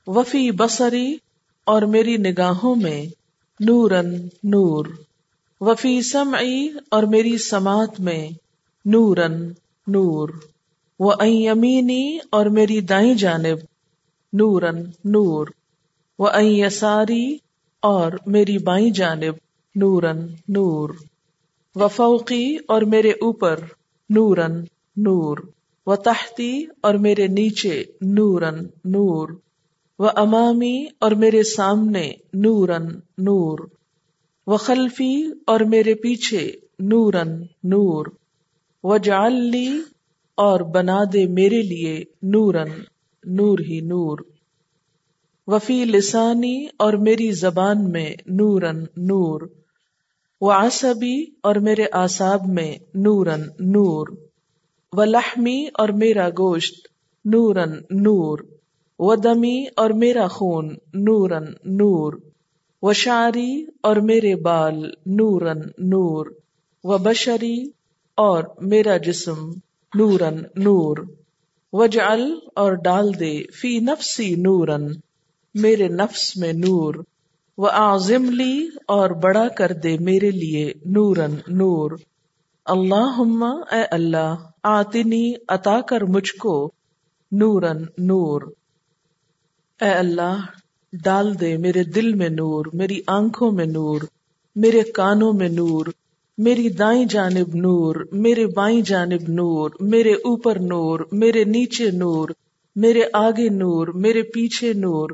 وفی 0.06 0.50
بصری 0.50 1.16
اور 1.64 1.82
میری 1.82 2.16
نگاہوں 2.16 2.76
میں 2.76 3.06
نورن 3.60 4.14
نور۔ 4.44 4.86
وفی 5.60 6.02
سمعی 6.02 6.68
اور 6.90 7.02
میری 7.02 7.38
سماعت 7.38 8.00
میں 8.00 8.28
نورن 8.84 9.52
نور۔ 9.86 10.28
و 11.00 11.24
یمینی 11.24 12.18
اور 12.30 12.46
میری 12.46 12.80
دائیں 12.80 13.14
جانب 13.14 13.58
نورن 14.32 14.82
نور۔ 15.04 15.46
و 16.18 16.40
یساری 16.40 17.36
اور 17.82 18.12
میری 18.26 18.58
بائیں 18.58 18.90
جانب 18.90 19.34
نورن 19.74 20.18
نور۔ 20.48 20.90
و 21.74 21.88
فوقی 21.88 22.56
اور 22.68 22.82
میرے 22.82 23.10
اوپر 23.10 23.60
نورن 24.10 24.60
نور۔ 24.96 25.38
و 25.86 25.96
تحتی 25.96 26.64
اور 26.80 26.94
میرے 26.94 27.26
نیچے 27.26 27.84
نورن 28.00 28.66
نور۔ 28.84 29.28
و 29.98 30.06
امامی 30.16 30.86
اور 31.00 31.10
میرے 31.10 31.42
سامنے 31.42 32.12
نورن 32.34 32.86
نور، 33.18 33.58
و 34.46 34.56
خلفی 34.56 35.24
اور 35.46 35.60
میرے 35.60 35.94
پیچھے 35.94 36.52
نورن 36.78 37.42
نور، 37.64 38.06
و 38.84 38.96
جالی 38.96 39.80
اور 40.34 40.60
بنا 40.60 40.98
دے 41.12 41.26
میرے 41.26 41.62
لیے 41.62 42.04
نورن 42.22 42.68
نور 43.24 43.58
ہی 43.58 43.80
نور۔ 43.80 44.18
وفی 45.46 45.84
لسانی 45.84 46.66
اور 46.76 46.92
میری 46.92 47.30
زبان 47.30 47.90
میں 47.90 48.10
نورن 48.26 48.80
نور۔ 48.82 49.40
وہ 50.40 50.52
آسبی 50.52 51.24
اور 51.42 51.56
میرے 51.56 51.84
آساب 51.92 52.40
میں 52.46 52.76
نورن 52.94 53.40
نور۔ 53.60 54.08
و 54.92 55.04
لحمی 55.04 55.66
اور 55.74 55.88
میرا 55.88 56.28
گوشت 56.28 56.88
نورن 57.24 57.70
نور۔ 57.90 58.38
و 58.98 59.16
دمی 59.16 59.64
اور 59.76 59.90
میرا 59.90 60.26
خون 60.28 60.76
نورن 60.94 61.44
نور 61.64 62.14
و 62.82 62.92
شاری 62.92 63.66
اور 63.80 63.96
میرے 63.96 64.34
بال 64.34 64.82
نورن 65.06 65.60
نور 65.78 66.26
و 66.84 66.98
بشری 66.98 67.70
اور 68.18 68.44
میرا 68.60 68.96
جسم 68.96 69.50
نورن 69.92 70.42
نور 70.56 70.96
و 71.72 71.86
جل 71.86 72.22
اور 72.54 72.72
ڈال 72.72 73.10
دے 73.20 73.42
فی 73.60 73.78
نفسی 73.78 74.34
نورن 74.34 74.86
میرے 75.54 75.88
نفس 75.88 76.36
میں 76.36 76.52
نور 76.52 76.94
وہ 77.58 77.68
آزم 77.72 78.30
لی 78.30 78.68
اور 78.88 79.10
بڑا 79.10 79.48
کر 79.48 79.72
دے 79.72 79.96
میرے 79.98 80.30
لیے 80.30 80.72
نورن 80.86 81.34
نور 81.48 81.90
اللہ 82.66 83.20
اے 83.72 83.82
اللہ 83.90 84.34
آتنی 84.62 85.32
عطا 85.48 85.80
کر 85.80 86.02
مجھ 86.02 86.32
کو 86.32 86.72
نورن 87.32 87.82
نور 87.98 88.42
اے 89.80 89.90
اللہ، 89.90 90.36
ڈال 90.92 91.40
دے 91.40 91.56
میرے 91.56 91.84
دل 91.84 92.12
میں 92.14 92.28
نور، 92.28 92.66
میری 92.72 93.00
آنکھوں 93.06 93.52
میں 93.52 93.66
نور، 93.66 94.00
میرے 94.56 94.82
کانوں 94.82 95.32
میں 95.32 95.48
نور، 95.48 95.86
میری 96.38 96.68
دائیں 96.68 97.04
جانب 97.04 97.54
نور، 97.54 97.96
میرے 98.12 98.46
بائیں 98.46 98.80
جانب 98.80 99.28
نور، 99.28 99.70
میرے 99.80 100.12
اوپر 100.12 100.58
نور، 100.58 101.00
میرے 101.12 101.44
نیچے 101.44 101.90
نور، 101.90 102.28
میرے 102.76 103.02
آگے 103.12 103.48
نور، 103.48 103.88
میرے 103.88 104.22
پیچھے 104.22 104.72
نور، 104.72 105.10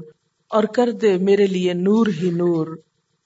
اور 0.48 0.64
کر 0.64 0.90
دے 0.90 1.16
میرے 1.16 1.46
لیے 1.46 1.72
نور 1.72 2.06
ہی 2.22 2.30
نور، 2.30 2.66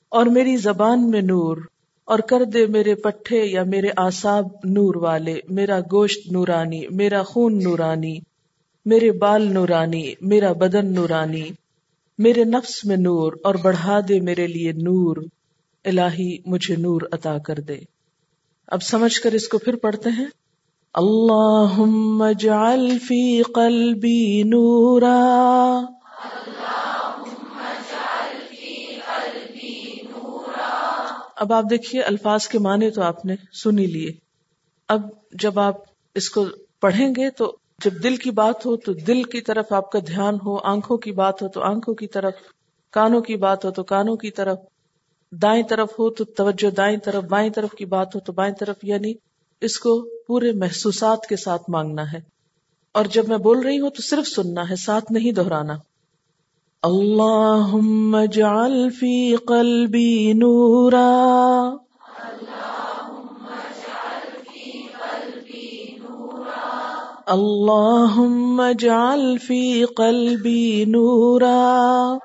اور 0.09 0.27
میری 0.27 0.57
زبان 0.57 1.11
میں 1.11 1.23
نور، 1.23 1.57
اور 2.05 2.19
کر 2.19 2.45
دے 2.45 2.67
میرے 2.67 2.95
پٹھے 2.95 3.45
یا 3.47 3.63
میرے 3.63 3.89
آساب 3.97 4.47
نور 4.65 4.95
والے، 4.95 5.39
میرا 5.49 5.81
گوشت 5.93 6.33
نورانی، 6.33 6.87
میرا 6.91 7.23
خون 7.23 7.59
نورانی 7.63 8.19
میرے 8.85 9.13
بال 9.13 9.53
نورانی، 9.53 10.15
میرا 10.21 10.53
بدن 10.53 10.95
نورانی، 10.95 11.51
میرے 12.19 12.45
نفس 12.45 12.85
میں 12.85 12.97
نور 12.97 13.33
اور 13.45 13.55
بڑھا 13.55 14.01
دے 14.09 14.21
میرے 14.21 14.47
لیے 14.47 14.73
نور۔ 14.73 15.17
الہی، 15.85 16.39
مجھے 16.47 16.77
نور 16.77 17.01
عطا 17.13 17.39
کر 17.39 17.55
دے۔ 17.55 17.77
اب 18.67 18.83
سمجھ 18.83 19.21
کر 19.21 19.33
اس 19.33 19.49
کو 19.49 19.59
پھر 19.59 19.77
پڑھتے 19.77 20.11
ہیں۔ 20.11 20.27
اللہ 20.95 21.75
اجعل 22.23 22.99
فی 22.99 23.43
قلبی 23.43 24.43
نورا۔ 24.43 25.81
اب 31.37 31.53
آپ 31.53 31.65
دیکھیے 31.71 32.03
الفاظ 32.03 32.49
کے 32.49 32.59
معنی 32.59 32.91
تو 32.91 33.03
آپ 33.03 33.25
نے 33.25 33.35
سنی 33.53 33.87
لیے۔ 33.87 34.11
اب 34.89 35.01
جب 35.33 35.61
آپ 35.61 35.77
اس 36.15 36.31
کو 36.31 36.47
پڑھیں 36.81 37.09
گے 37.17 37.31
تو 37.31 37.57
جب 37.85 38.03
دل 38.03 38.17
کی 38.17 38.31
بات 38.31 38.67
ہو 38.67 38.77
تو 38.77 38.93
دل 38.93 39.23
کی 39.23 39.41
طرف 39.41 39.73
آپ 39.73 39.93
کا 39.93 39.99
دھیان 39.99 40.39
ہو، 40.47 40.59
آنکھوں 40.63 40.97
کی 40.97 41.13
بات 41.13 41.43
ہو 41.43 41.49
تو 41.49 41.63
آنکھوں 41.63 41.95
کی 41.95 42.07
طرف، 42.07 42.33
کانوں 42.93 43.21
کی 43.21 43.37
بات 43.37 43.65
ہو 43.65 43.71
تو 43.71 43.83
کانوں 43.83 44.17
کی 44.17 44.31
طرف، 44.31 44.59
دائیں 45.33 45.63
طرف 45.63 45.99
ہو 45.99 46.11
تو 46.11 46.25
توجہ 46.25 46.71
دائیں 46.71 46.99
طرف، 46.99 47.25
بائیں 47.25 47.51
طرف 47.51 47.71
کی 47.71 47.85
بات 47.85 48.15
ہو 48.15 48.21
تو 48.21 48.33
بائیں 48.33 48.55
طرف 48.55 48.77
یعنی 48.83 49.15
اس 49.61 49.79
کو 49.79 50.09
پورے 50.27 50.53
محسوسات 50.53 51.27
کے 51.27 51.37
ساتھ 51.37 51.63
مانگنا 51.69 52.13
ہے۔ 52.13 52.21
اور 52.93 53.05
جب 53.05 53.29
میں 53.29 53.39
بول 53.39 53.61
رہی 53.61 53.81
ہوں 53.81 53.91
تو 53.91 54.03
صرف 54.03 54.29
سننا 54.29 54.71
ہے، 54.71 54.77
ساتھ 54.77 55.13
نہیں 55.13 55.33
دہرانا۔ 55.33 55.75
اللہ 56.83 57.77
فی 59.01 59.37
قلبی 59.37 60.33
نورا۔ 60.33 61.71
اللهم 67.25 68.61
اجعل 68.61 69.39
في 69.39 69.85
قلبي 69.85 70.85
نورا. 70.85 72.19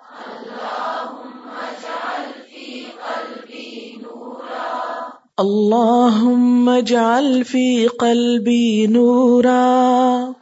اللهم 5.40 6.70
اجعل 6.70 7.44
في 7.44 7.88
قلبي 7.88 8.88
نورا. 8.88 10.34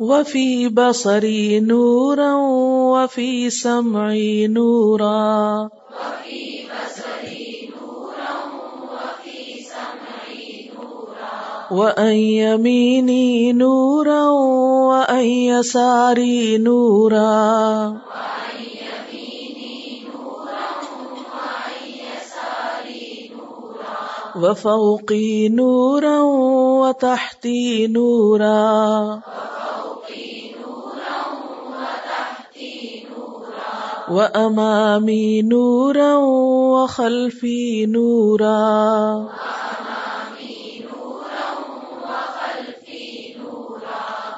وفي 0.00 0.68
بصري 0.68 1.60
نورا 1.60 2.34
وفي 2.94 3.50
سمعي 3.50 4.46
نورا. 4.46 5.68
وفي 5.90 6.66
بصري 6.70 7.63
وأن 11.74 12.14
يميني 12.14 13.52
نورا 13.52 14.22
وأن 14.88 15.24
يساري 15.26 16.58
نورا 16.58 17.98
وفوقي 24.36 25.48
نورا 25.48 26.20
وتحتي 26.80 27.86
نورا 27.86 29.20
وأمامي 34.10 35.42
نورا 35.42 36.16
وخلفي 36.74 37.86
نورا 37.86 38.62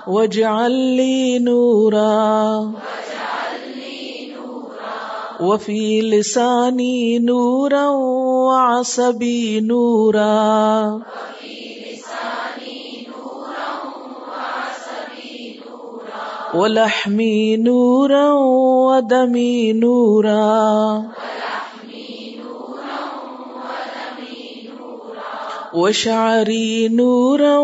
واجعل 0.07 0.71
لي 0.71 1.38
نورا. 1.38 2.71
وفي 5.40 6.01
لساني 6.03 7.19
نورا 7.19 7.88
وعصبي 7.88 9.61
نورا. 9.61 11.01
ولحمي 16.55 17.57
نورا 17.57 18.33
ودمي 18.33 19.73
نورا. 19.73 21.03
وشعري 25.77 26.89
نورا 26.89 27.57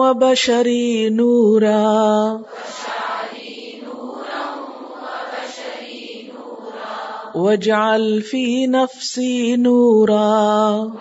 وبشري 0.00 1.10
نورا 1.10 2.40
واجعل 7.34 8.22
في 8.22 8.66
نفسي 8.66 9.56
نورا 9.56 10.92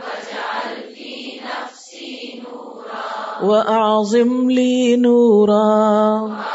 وأعظم 3.43 4.49
لي 4.51 4.95
نورا 4.95 6.45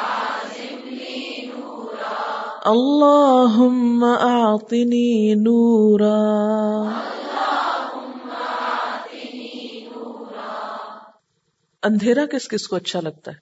اللهم 2.66 4.04
أعطني 4.04 5.34
نورا 5.34 7.09
اندھیرا 11.82 12.26
کس 12.26 12.48
کس 12.48 12.68
کو 12.68 12.76
اچھا 12.76 13.00
لگتا 13.00 13.30
ہے؟ 13.30 13.36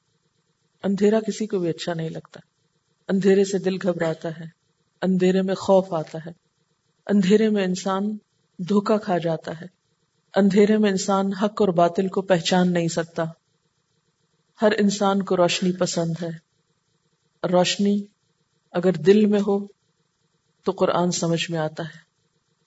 اندھیرا 0.82 1.20
کسی 1.20 1.46
کو 1.46 1.58
بھی 1.58 1.68
اچھا 1.68 1.94
نہیں 1.94 2.08
لگتا۔ 2.08 2.40
اندھیرے 3.08 3.44
سے 3.44 3.58
دل 3.58 3.76
گھبراتا 3.82 4.28
ہے، 4.28 4.44
اندھیرے 5.02 5.42
میں 5.42 5.54
خوف 5.54 5.92
آتا 5.92 6.18
ہے۔ 6.18 6.30
اندھیرے 7.06 7.48
میں 7.48 7.64
انسان 7.64 8.16
دھوکا 8.58 8.96
کھا 8.96 9.18
جاتا 9.18 9.60
ہے۔ 9.60 9.66
اندھیرے 10.36 10.78
میں 10.78 10.90
انسان 10.90 11.34
حق 11.34 11.62
اور 11.62 11.68
باطل 11.68 12.08
کو 12.08 12.22
پہچان 12.22 12.72
نہیں 12.72 12.88
سکتا۔ 12.88 13.24
ہر 14.62 14.72
انسان 14.78 15.22
کو 15.22 15.36
روشنی 15.36 15.72
پسند 15.72 16.22
ہے۔ 16.22 16.28
روشنی 17.48 18.04
اگر 18.72 18.92
دل 18.92 19.26
میں 19.26 19.40
ہو 19.40 19.66
تو 20.64 20.72
قرآن 20.72 21.10
سمجھ 21.10 21.50
میں 21.50 21.58
آتا 21.58 21.82
ہے۔ 21.82 21.98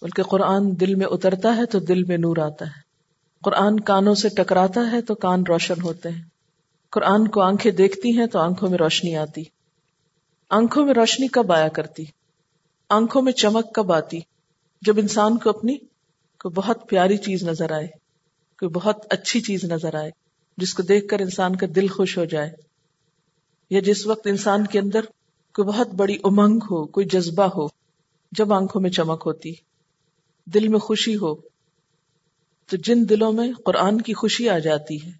بلکہ 0.01 0.23
قرآن 0.23 0.79
دل 0.79 0.95
میں 0.95 1.07
اترتا 1.09 1.55
ہے 1.55 1.65
تو 1.65 1.79
دل 1.79 2.03
میں 2.03 2.17
نور 2.17 2.37
آتا 2.37 2.65
ہے۔ 2.65 2.90
قرآن 3.43 3.79
کانوں 3.79 4.15
سے 4.15 4.29
ٹکراتا 4.29 4.91
ہے 4.91 5.01
تو 5.01 5.15
کان 5.15 5.43
روشن 5.47 5.81
ہوتے 5.81 6.09
ہیں۔ 6.09 6.21
قرآن 6.89 7.27
کو 7.27 7.41
آنکھیں 7.41 7.71
دیکھتی 7.71 8.19
ہیں 8.19 8.25
تو 8.25 8.39
آنکھوں 8.39 8.69
میں 8.69 8.77
روشنی 8.77 9.15
آتی۔ 9.15 9.43
آنکھوں 10.49 10.85
میں 10.85 10.93
روشنی 10.93 11.27
کب 11.27 11.51
آیا 11.51 11.67
کرتی؟ 11.67 12.03
آنکھوں 12.89 13.21
میں 13.21 13.33
چمک 13.33 13.75
کب 13.75 13.91
آتی؟ 13.91 14.19
جب 14.81 14.99
انسان 14.99 15.37
کو 15.37 15.49
اپنی 15.49 15.77
کوئی 16.39 16.53
بہت 16.53 16.89
پیاری 16.89 17.17
چیز 17.17 17.43
نظر 17.43 17.71
آئے، 17.71 17.87
کوئی 18.59 18.69
بہت 18.69 19.05
اچھی 19.09 19.41
چیز 19.41 19.63
نظر 19.63 19.95
آئے، 19.95 20.11
جس 20.57 20.73
کو 20.73 20.83
دیکھ 20.83 21.07
کر 21.07 21.19
انسان 21.19 21.55
کا 21.55 21.67
دل 21.75 21.87
خوش 21.87 22.17
ہو 22.17 22.25
جائے، 22.25 22.51
یا 23.69 23.79
جس 23.79 24.07
وقت 24.07 24.27
انسان 24.27 24.67
کے 24.67 24.79
اندر 24.79 25.01
کوئی 25.55 25.67
بہت 25.67 25.87
بڑی 25.87 26.17
امنگ 26.23 26.59
ہو، 26.71 26.85
کوئی 26.85 27.05
جذبہ 27.05 27.43
ہو، 27.43 27.67
جب 28.31 28.53
آنکھوں 28.53 28.81
میں 28.81 28.89
چمک 28.89 29.23
ہوتی، 29.25 29.53
دل 30.45 30.67
میں 30.67 30.79
خوشی 30.79 31.15
ہو 31.15 31.50
تو 32.71 32.77
جن 32.77 33.09
دلوں 33.09 33.33
میں 33.33 33.53
قرآن 33.65 34.01
کی 34.01 34.13
خوشی 34.13 34.49
آ 34.49 34.59
جاتی 34.59 35.05
ہے، 35.05 35.11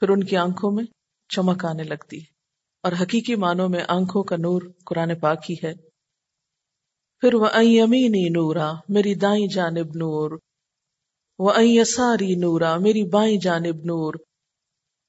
پھر 0.00 0.08
ان 0.08 0.24
کی 0.24 0.36
آنکھوں 0.36 0.70
میں 0.70 0.84
چمک 1.28 1.64
آنے 1.64 1.82
لگتی 1.82 2.20
ہے۔ 2.20 2.38
اور 2.82 2.92
حقیقی 3.00 3.34
معنوں 3.34 3.68
میں 3.68 3.84
آنکھوں 3.88 4.22
کا 4.22 4.36
نور 4.36 4.62
قرآن 4.86 5.18
پاک 5.18 5.50
ہی 5.50 5.54
ہے۔ 5.64 5.74
پھر 7.20 7.34
وہ 7.34 7.46
امینی 7.46 8.28
نورا، 8.28 8.72
میری 8.88 9.14
دائیں 9.14 9.46
جانب 9.46 9.86
نور۔ 9.86 10.38
وہ 11.38 11.84
ساری 11.84 12.34
نورا، 12.34 12.78
میری 12.78 13.02
بائیں 13.02 13.38
جانب 13.38 13.76
نور۔ 13.76 14.14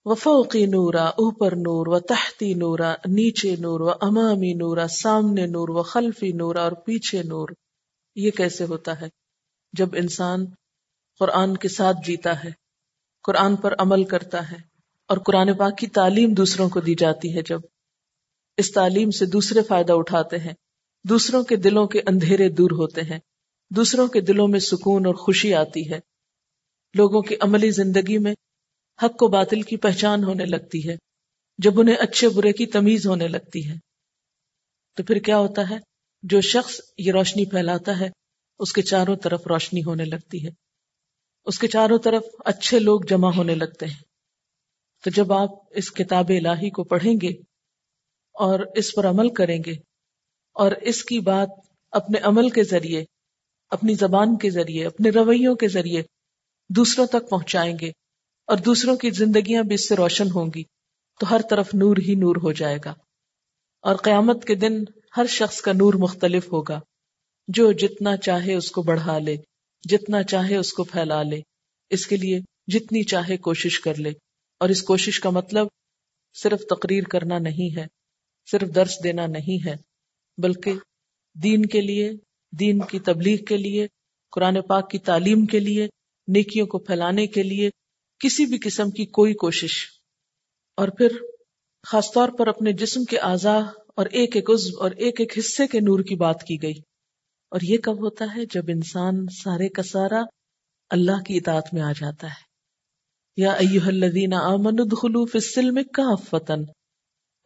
و 0.06 0.14
فوقی 0.14 0.66
نورا، 0.66 1.04
اوپر 1.04 1.56
نور۔ 1.56 1.88
و 1.88 2.00
تحتی 2.00 2.54
نورا، 2.54 2.94
نیچے 2.94 3.56
نور۔ 3.60 3.80
و 3.80 3.90
امامی 3.90 4.54
نورا، 4.54 4.88
سامنے 4.88 5.46
نور۔ 5.46 5.70
و 5.70 5.84
خلفی 5.84 6.32
نورا 6.32 6.64
اور 6.64 6.72
پیچھے 6.72 7.24
نور۔ 7.24 7.50
یہ 8.16 8.32
کیسے 8.32 8.64
ہوتا 8.64 9.02
ہے؟ 9.02 9.08
جب 9.74 9.90
انسان 9.94 10.46
قرآن 11.20 11.58
کے 11.58 11.68
ساتھ 11.68 11.98
جیتا 12.06 12.44
ہے، 12.44 12.50
قرآن 13.24 13.56
پر 13.56 13.74
عمل 13.80 14.04
کرتا 14.04 14.52
ہے 14.52 14.58
اور 15.08 15.18
قرآن 15.18 15.58
پاک 15.58 15.78
کی 15.78 15.88
تعلیم 15.88 16.34
دوسروں 16.34 16.70
کو 16.70 16.80
دی 16.80 16.96
جاتی 16.96 17.38
ہے۔ 17.38 17.42
جب 17.42 17.60
اس 18.58 18.72
تعلیم 18.72 19.12
سے 19.12 19.26
دوسرے 19.26 19.64
فائدہ 19.64 19.94
اٹھاتے 19.94 20.38
ہیں، 20.38 20.54
دوسروں 21.10 21.44
کے 21.44 21.56
دلوں 21.56 21.88
کے 21.88 22.00
اندھیرے 22.08 22.50
دور 22.50 22.72
ہوتے 22.72 23.02
ہیں، 23.02 23.20
دوسروں 23.70 24.08
کے 24.08 24.22
دلوں 24.22 24.48
میں 24.48 24.60
سکون 24.60 25.06
اور 25.06 25.16
خوشی 25.16 25.54
آتی 25.54 25.92
ہے۔ 25.92 26.00
لوگوں 26.94 27.22
کی 27.22 27.36
عملی 27.42 27.72
زندگی 27.72 28.18
میں 28.18 28.34
حق 29.04 29.24
و 29.24 29.28
باطل 29.28 29.62
کی 29.62 29.78
پہچان 29.78 30.24
ہونے 30.24 30.46
لگتی 30.46 30.90
ہے۔ 30.90 30.96
جب 31.58 31.80
انہیں 31.80 31.96
اچھے 31.96 32.30
برے 32.30 32.54
کی 32.54 32.66
تمیز 32.66 33.08
ہونے 33.08 33.28
لگتی 33.28 33.70
ہے، 33.70 33.76
تو 34.96 35.04
پھر 35.04 35.16
کیا 35.16 35.38
ہوتا 35.38 35.70
ہے؟ 35.70 35.78
جو 36.24 36.42
شخص 36.42 36.82
یہ 36.98 37.12
روشنی 37.12 37.46
پھیلاتا 37.46 38.00
ہے، 38.00 38.10
اس 38.60 38.74
کے 38.74 38.82
چاروں 38.82 39.16
طرف 39.16 39.48
روشنی 39.48 39.84
ہونے 39.84 40.06
لگتی 40.06 40.46
ہے۔ 40.46 40.69
اس 41.46 41.60
کے 41.60 41.68
چاروں 41.68 42.00
طرف 42.00 42.24
اچھے 42.46 42.80
لوگ 42.80 43.02
جمع 43.02 43.32
ہونے 43.32 43.56
لگتے 43.56 43.86
ہیں۔ 43.86 44.10
تو 45.04 45.10
جب 45.10 45.34
آپ 45.34 45.50
اس 45.70 45.92
کتاب 45.92 46.30
الہی 46.30 46.70
کو 46.70 46.84
پڑھیں 46.84 47.14
گے 47.22 47.30
اور 48.34 48.60
اس 48.76 48.96
پر 48.96 49.06
عمل 49.06 49.34
کریں 49.34 49.60
گے 49.66 49.72
اور 50.54 50.72
اس 50.72 51.04
کی 51.04 51.20
بات 51.20 51.50
اپنے 51.92 52.20
عمل 52.20 52.50
کے 52.50 52.64
ذریعے، 52.64 53.06
اپنی 53.70 53.94
زبان 53.94 54.38
کے 54.38 54.50
ذریعے، 54.50 54.86
اپنے 54.86 55.10
رویوں 55.10 55.56
کے 55.56 55.68
ذریعے 55.68 56.04
دوسروں 56.70 57.08
تک 57.08 57.30
پہنچائیں 57.30 57.78
گے 57.82 57.90
اور 58.48 58.58
دوسروں 58.58 58.98
کی 58.98 59.10
زندگیاں 59.10 59.64
بھی 59.64 59.76
اس 59.76 59.88
سے 59.88 59.96
روشن 59.96 60.28
ہوں 60.36 60.48
گی، 60.56 60.64
تو 61.20 61.30
ہر 61.30 61.42
طرف 61.50 61.70
نور 61.74 61.98
ہی 61.98 62.16
نور 62.16 62.36
ہو 62.36 62.52
جائے 62.52 62.78
گا۔ 62.86 62.94
اور 63.82 63.96
قیامت 63.96 64.46
کے 64.46 64.56
دن 64.56 64.84
ہر 65.18 65.26
شخص 65.26 65.62
کا 65.62 65.72
نور 65.72 65.94
مختلف 65.94 66.52
ہوگا، 66.52 66.80
جو 67.48 67.72
جتنا 67.72 68.18
چاہے 68.18 68.54
اس 68.54 68.72
کو 68.72 68.82
بڑھا 68.82 69.20
لے۔ 69.20 69.36
جتنا 69.84 70.24
چاہے 70.24 70.56
اس 70.56 70.74
کو 70.74 70.84
پھیلا 70.84 71.24
لے۔ 71.24 71.42
اس 71.90 72.08
کے 72.08 72.18
لیے 72.18 72.40
جتنی 72.68 73.04
چاہے 73.04 73.38
کوشش 73.38 73.80
کر 73.80 73.96
لے۔ 73.96 74.10
اور 74.60 74.70
اس 74.70 74.84
کوشش 74.84 75.20
کا 75.20 75.30
مطلب 75.30 75.68
صرف 76.34 76.62
تقریر 76.70 77.04
کرنا 77.04 77.40
نہیں 77.40 77.78
ہے، 77.78 77.86
صرف 78.52 78.76
درس 78.76 79.04
دینا 79.04 79.26
نہیں 79.28 79.68
ہے، 79.68 79.76
بلکہ 80.38 80.74
دین 81.44 81.66
کے 81.66 81.82
لیے، 81.82 82.12
دین 82.60 82.80
کی 82.80 83.00
تبلیغ 83.00 83.38
کے 83.38 83.58
لیے، 83.58 83.88
قرآن 84.32 84.62
پاک 84.62 84.92
کی 84.92 85.00
تعلیم 85.00 85.46
کے 85.46 85.60
لیے، 85.60 85.88
نیکیوں 86.28 86.68
کو 86.68 86.80
پھیلانے 86.80 87.28
کے 87.28 87.44
لیے 87.44 87.70
کسی 88.20 88.46
بھی 88.46 88.58
قسم 88.64 88.92
کی 88.92 89.06
کوئی 89.06 89.34
کوشش۔ 89.34 89.86
اور 90.78 90.88
پھر 90.88 91.08
خاص 91.88 92.12
طور 92.14 92.30
پر 92.30 92.48
اپنے 92.48 92.74
جسم 92.74 93.04
کے 93.04 93.18
اعضاء 93.18 93.62
اور 93.96 94.06
ایک 94.06 94.36
ایک 94.36 94.50
عزب 94.50 94.82
اور 94.82 94.92
ایک 94.92 95.20
ایک 95.20 95.38
حصے 95.38 95.68
کے 95.68 95.80
نور 95.80 96.00
کی 96.00 96.16
بات 96.16 96.44
کی 96.44 96.62
گئی۔ 96.62 96.89
اور 97.50 97.60
یہ 97.64 97.78
کب 97.78 98.04
ہوتا 98.04 98.26
ہے 98.36 98.46
جب 98.46 98.64
انسان 98.68 99.26
سارے 99.44 99.70
کا 99.70 99.84
سارا 99.84 100.22
اللہ 100.90 101.22
کی 101.28 101.38
اطاعت 101.38 101.74
میں 101.74 101.82
آ 101.82 101.92
جاتا 101.92 102.28
ہے۔ 102.28 102.50
یا 103.38 103.52
ایوہ 103.52 103.88
الذین 103.88 104.34
آمنوا 104.34 104.86
ادخلوا 104.86 105.26
فی 105.32 105.38
السلم 105.38 105.80
کافتا 105.94 106.54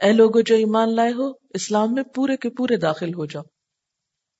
اے 0.02 0.12
لوگو 0.12 0.42
جو 0.42 0.56
ایمان 0.56 0.96
لائے 0.96 1.14
ہو، 1.14 1.32
اسلام 1.50 1.94
میں 1.94 2.04
پورے 2.04 2.38
کے 2.38 2.50
پورے 2.50 2.78
داخل 2.78 3.14
ہو 3.14 3.26
جاؤ۔ 3.26 3.44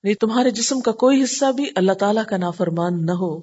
نہیں 0.04 0.14
تمہارے 0.14 0.50
جسم 0.50 0.82
کا 0.82 0.92
کوئی 0.92 1.24
حصہ 1.24 1.52
بھی 1.52 1.70
اللہ 1.76 1.94
تعالیٰ 1.94 2.26
کا 2.26 2.38
نافرمان 2.38 3.06
نہ 3.06 3.12
ہو۔ 3.12 3.42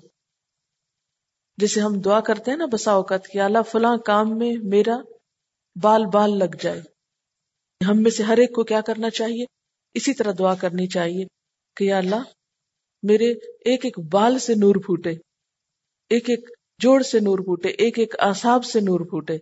جسے 1.56 1.80
ہم 1.80 2.00
دعا 2.00 2.20
کرتے 2.20 2.50
ہیں 2.50 2.58
نا 2.58 2.66
بسا 2.66 2.92
اوقات 2.92 3.28
کہ 3.28 3.38
اللہ 3.38 3.62
فلاں 3.72 3.96
کام 3.96 4.38
میں 4.38 4.52
میرا 4.62 4.96
بال 5.82 6.06
بال 6.06 6.38
لگ 6.38 6.56
جائے۔ 6.60 6.82
ہم 7.88 8.02
میں 8.02 8.10
سے 8.10 8.22
ہر 8.22 8.36
ایک 8.36 8.54
کو 8.54 8.64
کیا 8.64 8.80
کرنا 8.80 9.10
چاہیے؟ 9.10 9.44
اسی 9.94 10.14
طرح 10.14 10.32
دعا 10.38 10.54
کرنی 10.54 10.86
چاہیے۔ 10.86 11.39
کہ 11.80 11.84
یا 11.84 11.98
اللہ، 11.98 12.22
میرے 13.02 13.30
ایک 13.64 13.84
ایک 13.84 13.98
بال 13.98 14.38
سے 14.38 14.54
نور 14.54 14.74
پھوٹے، 14.74 15.10
ایک 16.10 16.30
ایک 16.30 16.50
جوڑ 16.78 17.02
سے 17.02 17.20
نور 17.20 17.38
پھوٹے، 17.38 17.68
ایک 17.68 17.98
ایک 17.98 18.14
آساب 18.18 18.64
سے 18.64 18.80
نور 18.80 19.00
پھوٹے. 19.00 19.34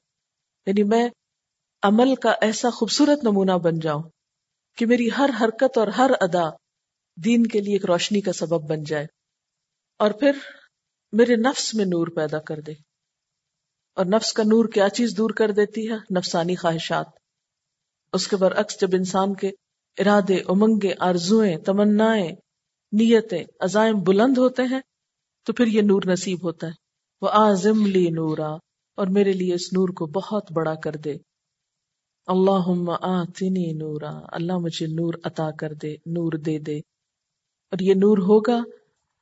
یعنی 0.66 0.82
میں 0.82 1.08
عمل 1.82 2.14
کا 2.14 2.30
ایسا 2.30 2.70
خوبصورت 2.70 3.24
نمونہ 3.24 3.52
بن 3.52 3.78
جاؤں 3.78 4.02
کہ 4.76 4.86
میری 4.86 5.08
ہر 5.18 5.30
حرکت 5.40 5.78
اور 5.78 5.88
ہر 5.88 6.10
ادا 6.20 6.48
دین 7.24 7.46
کے 7.46 7.60
لیے 7.60 7.72
ایک 7.72 7.84
روشنی 7.84 8.20
کا 8.20 8.32
سبب 8.32 8.68
بن 8.70 8.82
جائے 8.82 9.06
اور 9.98 10.10
پھر 10.10 10.32
میرے 11.12 11.36
نفس 11.36 11.74
میں 11.74 11.84
نور 11.84 12.06
پیدا 12.06 12.38
کر 12.38 12.60
دے. 12.60 12.72
اور 13.94 14.06
نفس 14.06 14.32
کا 14.32 14.42
نور 14.42 14.68
کیا 14.68 14.88
چیز 14.88 15.16
دور 15.16 15.30
کر 15.30 15.50
دیتی 15.50 15.90
ہے؟ 15.90 16.18
نفسانی 16.18 16.56
خواہشات. 16.56 17.06
اس 18.12 18.28
کے 18.28 18.36
برعکس 18.36 18.80
جب 18.80 18.88
انسان 18.92 19.34
کے 19.34 19.50
ارادے، 19.98 20.36
امنگیں 20.36 20.94
آرزویں 21.00 21.56
تمنائیں، 21.56 22.32
نیتیں 22.92 23.44
عزائم 23.60 24.00
بلند 24.00 24.38
ہوتے 24.38 24.62
ہیں، 24.62 24.80
تو 25.46 25.52
پھر 25.52 25.66
یہ 25.66 25.82
نور 25.82 26.02
نصیب 26.06 26.44
ہوتا 26.44 26.66
ہے۔ 26.66 26.72
وہ 27.20 27.28
آزم 27.32 27.86
لی 27.86 28.10
نورا، 28.10 28.50
اور 28.96 29.06
میرے 29.06 29.32
لیے 29.32 29.54
اس 29.54 29.72
نور 29.72 29.88
کو 29.88 30.06
بہت 30.06 30.52
بڑا 30.52 30.74
کر 30.74 30.92
دے۔ 30.92 31.14
اللہ 32.26 32.90
آتنی 33.02 33.72
نورا، 33.72 34.20
اللہ 34.32 34.58
مجھے 34.58 34.86
نور 34.86 35.14
عطا 35.24 35.50
کر 35.50 35.72
دے، 35.72 35.92
نور 36.06 36.32
دے 36.32 36.58
دے۔ 36.58 36.78
اور 37.70 37.78
یہ 37.80 37.94
نور 37.94 38.18
ہوگا 38.18 38.62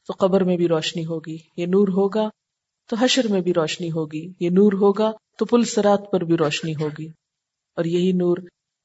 تو 0.06 0.12
قبر 0.18 0.44
میں 0.44 0.56
بھی 0.56 0.68
روشنی 0.68 1.06
ہوگی، 1.06 1.36
یہ 1.56 1.66
نور 1.66 1.88
ہوگا 1.88 2.28
تو 2.88 2.96
حشر 2.96 3.28
میں 3.28 3.40
بھی 3.40 3.52
روشنی 3.54 3.90
ہوگی، 3.90 4.32
یہ 4.40 4.50
نور 4.50 4.72
ہوگا 4.72 5.12
تو 5.38 5.44
پل 5.44 5.62
سرات 5.64 6.00
پر 6.12 6.20
بھی 6.20 6.36
روشنی 6.36 6.72
ہوگی۔ 6.72 7.06
اور 7.76 7.84
یہی 7.84 8.12
نور 8.12 8.36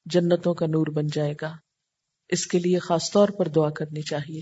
جنتوں 0.05 0.53
کا 0.53 0.65
نور 0.65 0.87
بن 0.87 1.07
جائے 1.13 1.33
گا۔ 1.41 1.51
اس 2.31 2.47
کے 2.47 2.59
لیے 2.59 2.79
خاص 2.79 3.11
طور 3.11 3.27
پر 3.27 3.47
دعا 3.47 3.69
کرنی 3.69 4.01
چاہیے۔ 4.01 4.41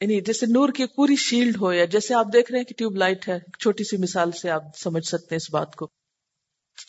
یعنی 0.00 0.20
جیسے 0.20 0.46
نور 0.46 0.68
کی 0.68 0.86
پوری 0.86 1.16
شیلڈ 1.16 1.56
ہو 1.60 1.72
یا 1.72 1.84
جیسے 1.84 2.14
آپ 2.14 2.26
دیکھ 2.32 2.50
رہے 2.50 2.58
ہیں 2.58 2.64
کہ 2.64 2.74
ٹیوب 2.78 2.96
لائٹ 2.96 3.28
ہے 3.28 3.38
چھوٹی 3.60 3.84
سی 3.84 3.96
مثال 3.96 4.30
سے 4.32 4.50
آپ 4.50 4.62
سمجھ 4.76 5.04
سکتے 5.04 5.26
ہیں 5.30 5.36
اس 5.36 5.50
بات 5.50 5.76
کو۔ 5.76 5.90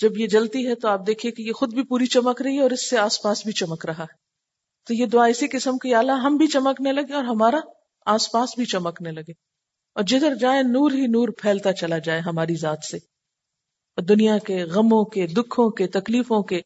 جب 0.02 0.18
یہ 0.18 0.28
جلتی 0.28 0.68
ہے 0.68 0.76
تو 0.76 0.88
آپ 0.88 1.08
دیکھیے 1.08 1.32
کہ 1.32 1.42
یہ 1.42 1.52
خود 1.52 1.74
بھی 1.74 1.84
پوری 1.84 2.06
چمک 2.06 2.42
رہی 2.42 2.58
ہے 2.58 2.62
اور 2.62 2.72
اس 2.72 2.90
سے 2.90 2.98
آس 2.98 3.22
پاس 3.22 3.46
بھی 3.46 3.54
چمک 3.54 3.86
رہا 3.86 4.04
ہے۔ 4.04 4.22
تو 4.88 4.94
یہ 4.94 5.06
دعا 5.06 5.26
اسی 5.26 5.48
قسم 5.48 5.78
کی 5.78 5.96
اعلیٰ 5.96 6.20
ہم 6.24 6.38
بھی 6.38 6.48
چمکنے 6.48 6.92
لگے 6.92 7.14
اور 7.14 7.24
ہمارا 7.24 7.60
آس 8.06 8.32
پاس 8.32 8.50
بھی 8.58 8.66
چمکنے 8.66 9.12
لگے۔ 9.12 9.32
اور 9.96 10.04
جدھر 10.04 10.36
جائے 10.36 10.64
نور 10.64 10.92
ہی 10.92 11.08
نور 11.08 11.28
پھیلتا 11.38 11.74
چلا 11.74 11.98
جائے 11.98 12.20
ہماری 12.20 12.56
ذات 12.56 12.80
سے۔ 12.92 12.98
اور 13.96 14.02
دنیا 14.02 14.38
کے 14.38 14.64
غموں 14.64 15.06
کے، 15.06 15.28
دکھوں 15.28 15.70
کے، 15.70 15.88
تکلیفوں 15.88 16.44
کے، 16.44 16.62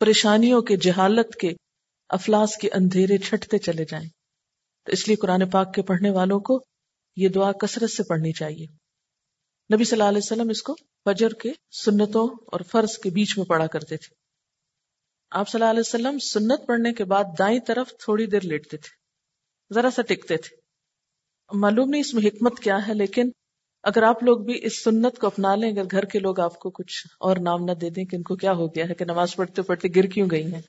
پریشانیوں 0.00 0.62
کے، 0.62 0.76
جہالت 0.76 1.34
کے 1.36 1.52
افلاس 2.08 2.56
کے 2.56 2.68
اندھیرے 2.72 3.18
چھٹتے 3.18 3.58
چلے 3.58 3.84
جائیں۔ 3.84 4.08
تو 4.84 4.92
اس 4.92 5.06
لیے 5.06 5.16
قرآن 5.16 5.50
پاک 5.50 5.74
کے 5.74 5.82
پڑھنے 5.82 6.10
والوں 6.10 6.40
کو 6.40 6.64
یہ 7.16 7.28
دعا 7.28 7.52
کثرت 7.52 7.90
سے 7.90 8.02
پڑھنی 8.02 8.32
چاہیے۔ 8.32 8.66
نبی 9.74 9.84
صلی 9.84 10.00
اللہ 10.00 10.08
علیہ 10.08 10.20
وسلم 10.24 10.48
اس 10.48 10.62
کو 10.62 10.74
فجر 11.04 11.28
کے 11.28 11.52
سنتوں 11.84 12.28
اور 12.46 12.60
فرض 12.60 12.98
کے 12.98 13.10
بیچ 13.10 13.38
میں 13.38 13.46
پڑھا 13.46 13.66
کرتے 13.66 13.96
تھے۔ 13.96 14.14
آپ 15.30 15.48
صلی 15.48 15.60
اللہ 15.60 15.70
علیہ 15.70 15.80
وسلم 15.80 16.18
سنت 16.18 16.66
پڑھنے 16.66 16.92
کے 16.92 17.04
بعد 17.04 17.24
دائیں 17.38 17.58
طرف 17.66 17.92
تھوڑی 17.98 18.26
دیر 18.26 18.40
لیٹتے 18.40 18.76
تھے۔ 18.76 18.98
ذرا 19.74 19.90
سا 19.90 20.02
ٹکتے 20.02 20.36
تھے۔ 20.36 20.56
معلوم 21.58 21.90
نہیں 21.90 22.00
اس 22.00 22.14
میں 22.14 22.22
حکمت 22.22 22.58
کیا 22.58 22.88
ہے، 22.88 22.94
لیکن 22.94 23.30
اگر 23.82 24.02
آپ 24.02 24.22
لوگ 24.22 24.38
بھی 24.38 24.60
اس 24.62 24.84
سنت 24.84 25.18
کو 25.18 25.26
اپنا 25.26 25.54
لیں، 25.54 25.70
اگر 25.70 25.82
گھر 25.90 26.04
کے 26.04 26.18
لوگ 26.18 26.40
آپ 26.40 26.58
کو 26.58 26.70
کچھ 26.70 27.06
اور 27.20 27.36
نام 27.36 27.64
نہ 27.64 27.72
دے 27.72 27.90
دیں 27.90 28.04
کہ 28.04 28.16
ان 28.16 28.22
کو 28.22 28.36
کیا 28.36 28.52
ہو 28.52 28.66
گیا 28.66 28.84
ہے 28.88 28.94
کہ 28.94 29.04
نماز 29.04 29.36
پڑھتے 29.36 29.62
پڑھتے 29.62 29.88
گر 29.96 30.06
کیوں 30.06 30.28
گئی 30.30 30.54
ہیں؟ 30.54 30.62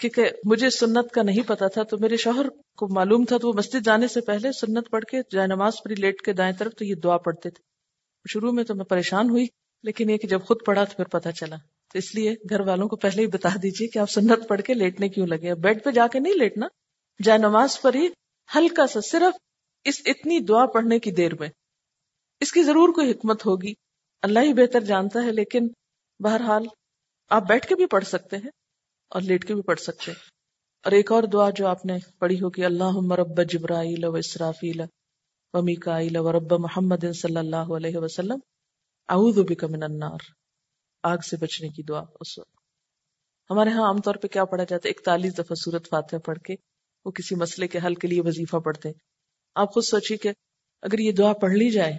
کیونکہ 0.00 0.30
مجھے 0.44 0.70
سنت 0.70 1.12
کا 1.12 1.22
نہیں 1.22 1.48
پتا 1.48 1.68
تھا 1.68 1.82
تو 1.82 1.98
میرے 1.98 2.16
شوہر 2.16 2.48
کو 2.48 2.94
معلوم 2.94 3.24
تھا 3.24 3.38
تو 3.38 3.48
وہ 3.48 3.52
مسجد 3.56 3.84
جانے 3.84 4.08
سے 4.08 4.20
پہلے 4.20 4.52
سنت 4.52 4.90
پڑھ 4.90 5.04
کے 5.04 5.18
جائے 5.30 5.46
نماز 5.46 5.72
پڑھی، 5.84 5.94
لیٹ 5.94 6.20
کے 6.20 6.32
دائیں 6.32 6.52
طرف 6.58 6.72
تو 6.78 6.84
یہ 6.84 6.94
دعا 6.94 7.16
پڑھتے 7.16 7.50
تھے۔ 7.50 7.62
شروع 8.32 8.52
میں 8.52 8.64
تو 8.64 8.74
میں 8.74 8.84
پریشان 8.84 9.30
ہوئی، 9.30 9.46
لیکن 9.82 10.10
یہ 10.10 10.16
کہ 10.16 10.28
جب 10.28 10.42
خود 10.44 10.56
پڑھا 10.66 10.84
تو 10.84 10.96
پھر 10.96 11.04
پتا 11.04 11.32
چلا۔ 11.32 11.56
تو 11.92 11.98
اس 11.98 12.14
لیے 12.14 12.34
گھر 12.50 12.60
والوں 12.60 12.88
کو 12.88 12.96
پہلے 12.96 13.22
ہی 13.22 13.26
بتا 13.26 13.48
دیجیے 13.62 13.88
کہ 13.88 13.98
آپ 13.98 14.10
سنت 14.10 14.48
پڑھ 14.48 14.62
کے 14.62 14.74
لیٹنے 14.74 15.08
کیوں 15.08 15.26
لگے 15.26 15.54
بیڈ 15.54 15.84
پہ 15.84 15.90
جا 15.90 16.06
کے 16.06 16.18
نہیں 16.18 16.34
لیٹنا، 16.34 16.66
جائے 17.22 17.38
نماز 17.38 17.80
پر 17.80 17.94
ہی 17.94 18.08
ہلکا 18.56 18.86
سا 18.86 19.00
صرف 19.00 19.38
اس 19.84 20.02
اتنی 20.04 20.40
دعا 20.40 20.66
پڑھنے 20.66 20.98
کی 20.98 21.10
دیر 21.10 21.34
میں۔ 21.40 21.48
اس 22.40 22.52
کی 22.52 22.62
ضرور 22.62 22.88
کوئی 22.88 23.10
حکمت 23.10 23.46
ہوگی۔ 23.46 23.72
اللہ 24.22 24.40
ہی 24.40 24.54
بہتر 24.54 24.80
جانتا 24.80 25.24
ہے، 25.24 25.32
لیکن 25.32 25.68
بہرحال 26.20 26.66
آپ 27.30 27.48
بیٹھ 27.48 27.66
کے 27.66 27.74
بھی 27.74 27.86
پڑھ 27.86 28.04
سکتے 28.04 28.36
ہیں۔ 28.36 28.59
اور 29.10 29.20
لیٹ 29.20 29.44
کے 29.44 29.54
بھی 29.54 29.62
پڑھ 29.62 29.80
سکتے۔ 29.80 30.12
اور 30.82 30.92
ایک 30.92 31.12
اور 31.12 31.22
دعا 31.22 31.50
جو 31.50 31.66
آپ 31.66 31.86
نے 31.86 31.96
پڑھی 32.18 32.40
ہوگی 32.40 32.64
اللہ 32.64 32.90
مرب 33.02 33.42
جبرائیل 33.48 34.04
و 34.04 34.14
اسرافیل 34.14 34.80
و 35.52 35.62
میکائیل 35.62 36.16
و 36.16 36.32
رب 36.32 36.52
محمد 36.52 37.12
صلی 37.14 37.36
اللہ 37.36 37.76
علیہ 37.76 37.96
وسلم، 37.96 38.38
اعوذ 39.08 39.38
بک 39.38 39.64
من 39.64 39.82
النار۔ 39.82 40.18
آگ 41.02 41.18
سے 41.18 41.36
بچنے 41.36 41.68
کی 41.68 41.82
دعا 41.82 42.02
اس 42.20 42.38
وقت۔ 42.38 42.56
ہمارے 43.50 43.70
ہاں 43.70 43.82
عام 43.82 44.00
طور 44.00 44.14
پہ 44.14 44.28
کیا 44.28 44.44
پڑھا 44.44 44.64
جاتا 44.64 44.88
ہے؟ 44.88 44.92
اکتالیس 44.98 45.34
دفعہ 45.34 45.54
سورت 45.54 45.88
فاتحہ 45.90 46.18
پڑھ 46.18 46.38
کے 46.38 46.54
وہ 47.04 47.10
کسی 47.10 47.34
مسئلے 47.34 47.68
کے 47.68 47.78
حل 47.84 47.94
کے 47.94 48.08
لیے 48.08 48.20
وظیفہ 48.20 48.56
پڑھتے 48.56 48.88
ہیں۔ 48.88 49.00
آپ 49.54 49.72
خود 49.74 49.84
سوچیے 49.84 50.16
کہ 50.16 50.32
اگر 50.82 50.98
یہ 50.98 51.12
دعا 51.12 51.32
پڑھ 51.32 51.52
لی 51.52 51.70
جائے، 51.70 51.92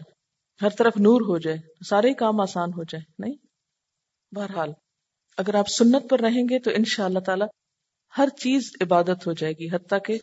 ہر 0.62 0.69
طرف 0.69 0.93
نور 0.97 1.21
ہو 1.21 1.38
جائے 1.38 1.58
سارے 1.89 2.13
کام 2.13 2.41
آسان 2.41 2.69
ہو 2.69 2.84
جائے 2.84 3.12
نہیں؟ 3.19 3.36
بہرحال 4.36 4.69
اگر 5.38 5.56
آپ 5.56 5.70
سنت 5.70 6.10
پر 6.10 6.20
رہیں 6.20 6.44
گے 6.50 6.60
تو 6.60 6.72
ان 6.72 6.84
شاء 6.86 7.06
اللہ 7.06 7.20
تعالی 7.20 7.46
ہر 8.17 8.30
چیز 8.30 8.72
عبادت 8.82 9.28
ہو 9.28 9.34
جائے 9.34 9.54
گی، 9.54 9.67
حتیٰ 9.76 10.00
کہ 10.06 10.17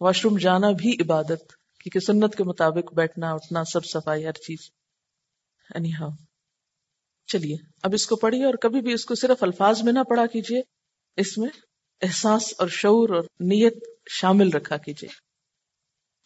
واش 0.00 0.24
روم 0.24 0.38
جانا 0.38 0.70
بھی 0.70 0.96
عبادت، 1.00 1.52
کیونکہ 1.80 2.00
سنت 2.00 2.34
کے 2.34 2.44
مطابق 2.44 2.94
بیٹھنا، 2.94 3.32
اٹھنا، 3.32 3.64
سب 3.64 3.84
صفائی، 3.84 4.26
ہر 4.26 4.32
چیز۔ 4.32 4.70
ہاں 6.00 6.10
چلیے، 7.26 7.56
اب 7.82 7.90
اس 7.94 8.06
کو 8.06 8.16
پڑھیے 8.16 8.44
اور 8.44 8.54
کبھی 8.54 8.80
بھی 8.80 8.92
اس 8.92 9.04
کو 9.04 9.14
صرف 9.14 9.42
الفاظ 9.42 9.82
میں 9.82 9.92
نہ 9.92 9.98
پڑھا 10.08 10.26
کیجیے، 10.26 10.60
اس 11.16 11.38
میں 11.38 11.48
احساس 12.02 12.54
اور 12.58 12.68
شعور 12.68 13.08
اور 13.08 13.24
نیت 13.40 13.84
شامل 14.10 14.50
رکھا 14.50 14.76
کیجیے۔ 14.76 15.08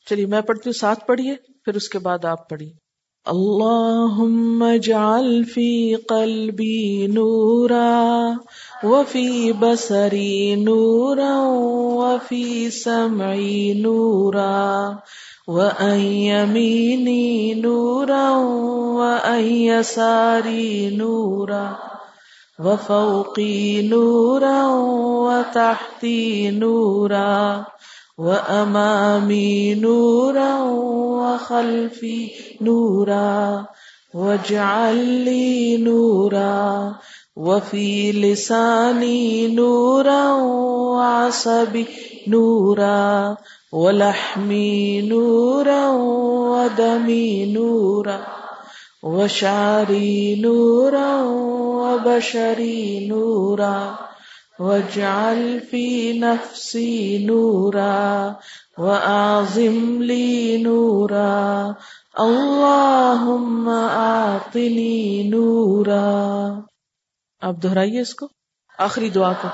چلیے، 0.07 0.27
میں 0.27 0.41
پڑھتی 0.41 0.63
ہوں، 0.67 0.79
ساتھ 0.79 1.07
پڑھیے، 1.07 1.37
پھر 1.65 1.75
اس 1.75 1.89
کے 1.89 1.99
بعد 1.99 2.25
آپ 2.25 2.49
پڑھیے۔ 2.49 2.88
اللهم 3.29 4.63
اجعل 4.63 5.45
في 5.45 5.97
قلبي 6.09 7.07
نورا 7.07 8.37
وفي 8.85 9.53
بصري 9.53 10.57
نورا 10.57 11.35
وفي 12.01 12.71
سمعي 12.71 13.75
نورا 13.75 14.99
وأن 15.49 16.01
يميني 16.01 17.55
نورا 17.55 18.31
وأن 19.01 19.45
يساري 19.45 20.97
نورا 20.97 21.79
وفوقي 22.65 23.83
نورا 23.83 24.59
وتحتي 25.29 26.51
نورا 26.51 27.67
وأمامي 28.19 29.75
نورا 29.75 30.63
وخلفي 31.23 32.31
نورا 32.61 33.67
واجعل 34.15 34.97
لي 35.25 35.77
نورا 35.77 36.95
وفي 37.37 38.13
لساني 38.13 39.49
نورا 39.55 40.33
وعصبي 40.35 41.87
نورا 42.29 43.37
ولحمي 43.73 45.03
نورا 45.03 45.91
ودمي 46.51 47.47
نورا 47.53 48.19
وشعري 49.03 50.41
نورا 50.43 51.23
وبشري 51.83 53.07
نورا 53.09 54.08
واجعل 54.59 55.59
في 55.71 56.13
نفسي 56.13 57.19
نورا 57.27 58.33
وأعظم 58.77 60.03
لي 60.03 60.57
نورا 60.57 61.73
اللهم 62.15 63.71
أعطني 63.91 65.23
نورا۔ 65.23 66.55
آپ 67.41 67.55
دہرائیے 67.63 68.01
اس 68.01 68.15
کو، 68.15 68.29
آخری 68.79 69.11
دعا 69.11 69.33
کو۔ 69.33 69.49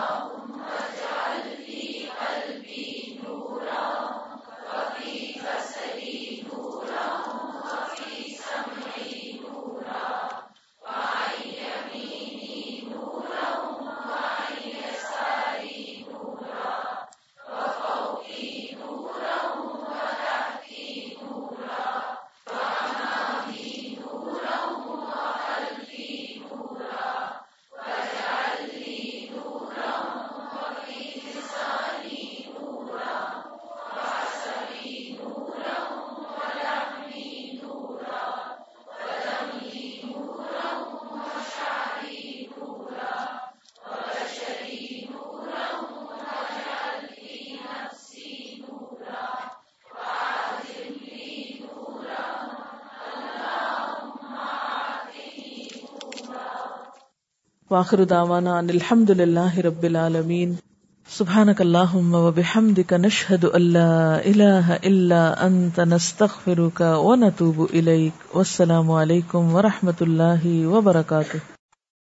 واخر 57.75 58.03
دعوانا 58.03 58.59
ان 58.59 58.71
الحمد 58.71 59.11
لله 59.21 59.61
رب 59.61 59.85
العالمين 59.85 60.57
سبحانك 61.15 61.61
اللهم 61.61 62.15
وبحمدك 62.15 62.93
نشهد 63.07 63.45
ان 63.45 63.63
لا 63.77 64.27
اله 64.33 64.77
الا 64.91 65.47
انت 65.47 65.81
نستغفرك 65.95 66.81
ونتوب 66.81 67.65
اليك 67.65 68.13
والسلام 68.35 68.91
عليكم 68.91 69.55
ورحمه 69.55 70.01
الله 70.09 70.67
وبركاته 70.67 71.54